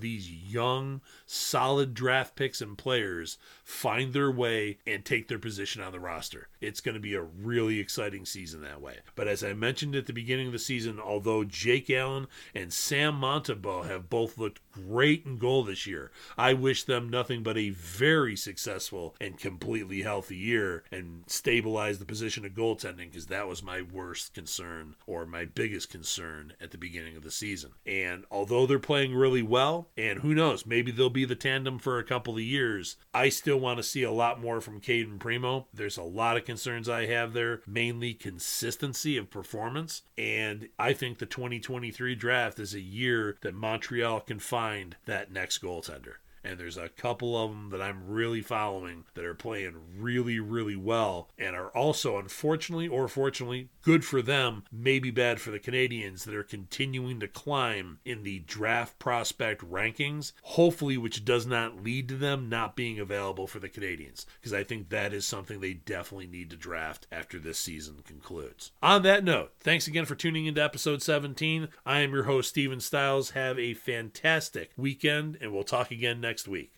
these 0.00 0.30
young, 0.30 1.00
solid 1.26 1.94
draft 1.94 2.36
picks 2.36 2.60
and 2.60 2.76
players 2.76 3.38
find 3.66 4.12
their 4.12 4.30
way 4.30 4.78
and 4.86 5.04
take 5.04 5.26
their 5.26 5.40
position 5.40 5.82
on 5.82 5.90
the 5.90 5.98
roster. 5.98 6.46
It's 6.60 6.80
going 6.80 6.94
to 6.94 7.00
be 7.00 7.14
a 7.14 7.22
really 7.22 7.80
exciting 7.80 8.24
season 8.24 8.62
that 8.62 8.80
way. 8.80 8.98
But 9.16 9.26
as 9.26 9.42
I 9.42 9.54
mentioned 9.54 9.96
at 9.96 10.06
the 10.06 10.12
beginning 10.12 10.46
of 10.46 10.52
the 10.52 10.60
season, 10.60 11.00
although 11.00 11.42
Jake 11.42 11.90
Allen 11.90 12.28
and 12.54 12.72
Sam 12.72 13.20
Montembeault 13.20 13.88
have 13.88 14.08
both 14.08 14.38
looked 14.38 14.60
great 14.70 15.26
in 15.26 15.38
goal 15.38 15.64
this 15.64 15.84
year, 15.84 16.12
I 16.38 16.54
wish 16.54 16.84
them 16.84 17.08
nothing 17.08 17.42
but 17.42 17.58
a 17.58 17.70
very 17.70 18.36
successful 18.36 19.16
and 19.20 19.36
completely 19.36 20.02
healthy 20.02 20.36
year 20.36 20.84
and 20.92 21.24
stabilize 21.26 21.98
the 21.98 22.04
position 22.04 22.44
of 22.44 22.52
goaltending 22.52 23.10
because 23.10 23.26
that 23.26 23.48
was 23.48 23.64
my 23.64 23.82
worst 23.82 24.32
concern 24.32 24.94
or 25.08 25.26
my 25.26 25.44
biggest 25.44 25.90
concern 25.90 26.52
at 26.60 26.70
the 26.70 26.78
beginning 26.78 27.16
of 27.16 27.24
the 27.24 27.32
season. 27.32 27.72
And 27.84 28.26
although 28.30 28.64
they're 28.64 28.78
playing 28.78 29.16
really 29.16 29.42
well, 29.42 29.88
and 29.96 30.20
who 30.20 30.36
knows, 30.36 30.64
maybe 30.64 30.92
they'll 30.92 31.10
be 31.10 31.24
the 31.24 31.34
tandem 31.34 31.80
for 31.80 31.98
a 31.98 32.04
couple 32.04 32.34
of 32.34 32.40
years, 32.40 32.94
I 33.12 33.28
still 33.28 33.55
want 33.56 33.78
to 33.78 33.82
see 33.82 34.02
a 34.02 34.10
lot 34.10 34.40
more 34.40 34.60
from 34.60 34.80
Cayden 34.80 35.18
Primeau. 35.18 35.66
There's 35.72 35.96
a 35.96 36.02
lot 36.02 36.36
of 36.36 36.44
concerns 36.44 36.88
I 36.88 37.06
have 37.06 37.32
there, 37.32 37.60
mainly 37.66 38.14
consistency 38.14 39.16
of 39.16 39.30
performance. 39.30 40.02
And 40.16 40.68
I 40.78 40.92
think 40.92 41.18
the 41.18 41.26
2023 41.26 42.14
draft 42.14 42.58
is 42.58 42.74
a 42.74 42.80
year 42.80 43.36
that 43.42 43.54
Montreal 43.54 44.20
can 44.20 44.38
find 44.38 44.96
that 45.06 45.32
next 45.32 45.62
goaltender. 45.62 46.14
And 46.46 46.58
there's 46.60 46.76
a 46.76 46.88
couple 46.88 47.36
of 47.36 47.50
them 47.50 47.70
that 47.70 47.82
I'm 47.82 48.06
really 48.06 48.40
following 48.40 49.04
that 49.14 49.24
are 49.24 49.34
playing 49.34 49.74
really, 49.98 50.38
really 50.38 50.76
well 50.76 51.28
and 51.36 51.56
are 51.56 51.70
also, 51.70 52.18
unfortunately 52.18 52.86
or 52.86 53.08
fortunately, 53.08 53.68
good 53.82 54.04
for 54.04 54.22
them, 54.22 54.62
maybe 54.70 55.10
bad 55.10 55.40
for 55.40 55.50
the 55.50 55.58
Canadiens 55.58 56.24
that 56.24 56.34
are 56.34 56.44
continuing 56.44 57.18
to 57.20 57.26
climb 57.26 57.98
in 58.04 58.22
the 58.22 58.38
draft 58.40 58.98
prospect 59.00 59.68
rankings, 59.68 60.32
hopefully, 60.42 60.96
which 60.96 61.24
does 61.24 61.46
not 61.46 61.82
lead 61.82 62.08
to 62.08 62.16
them 62.16 62.48
not 62.48 62.76
being 62.76 63.00
available 63.00 63.48
for 63.48 63.58
the 63.58 63.68
Canadiens, 63.68 64.24
because 64.40 64.52
I 64.52 64.62
think 64.62 64.88
that 64.90 65.12
is 65.12 65.26
something 65.26 65.60
they 65.60 65.74
definitely 65.74 66.28
need 66.28 66.50
to 66.50 66.56
draft 66.56 67.08
after 67.10 67.38
this 67.38 67.58
season 67.58 67.96
concludes. 68.04 68.70
On 68.82 69.02
that 69.02 69.24
note, 69.24 69.52
thanks 69.60 69.88
again 69.88 70.04
for 70.04 70.14
tuning 70.14 70.46
into 70.46 70.62
episode 70.62 71.02
17. 71.02 71.68
I 71.84 72.00
am 72.00 72.12
your 72.12 72.24
host, 72.24 72.50
Steven 72.50 72.80
Stiles. 72.80 73.30
Have 73.30 73.58
a 73.58 73.74
fantastic 73.74 74.70
weekend, 74.76 75.38
and 75.40 75.52
we'll 75.52 75.64
talk 75.64 75.90
again 75.90 76.20
next 76.36 76.48
week. 76.48 76.75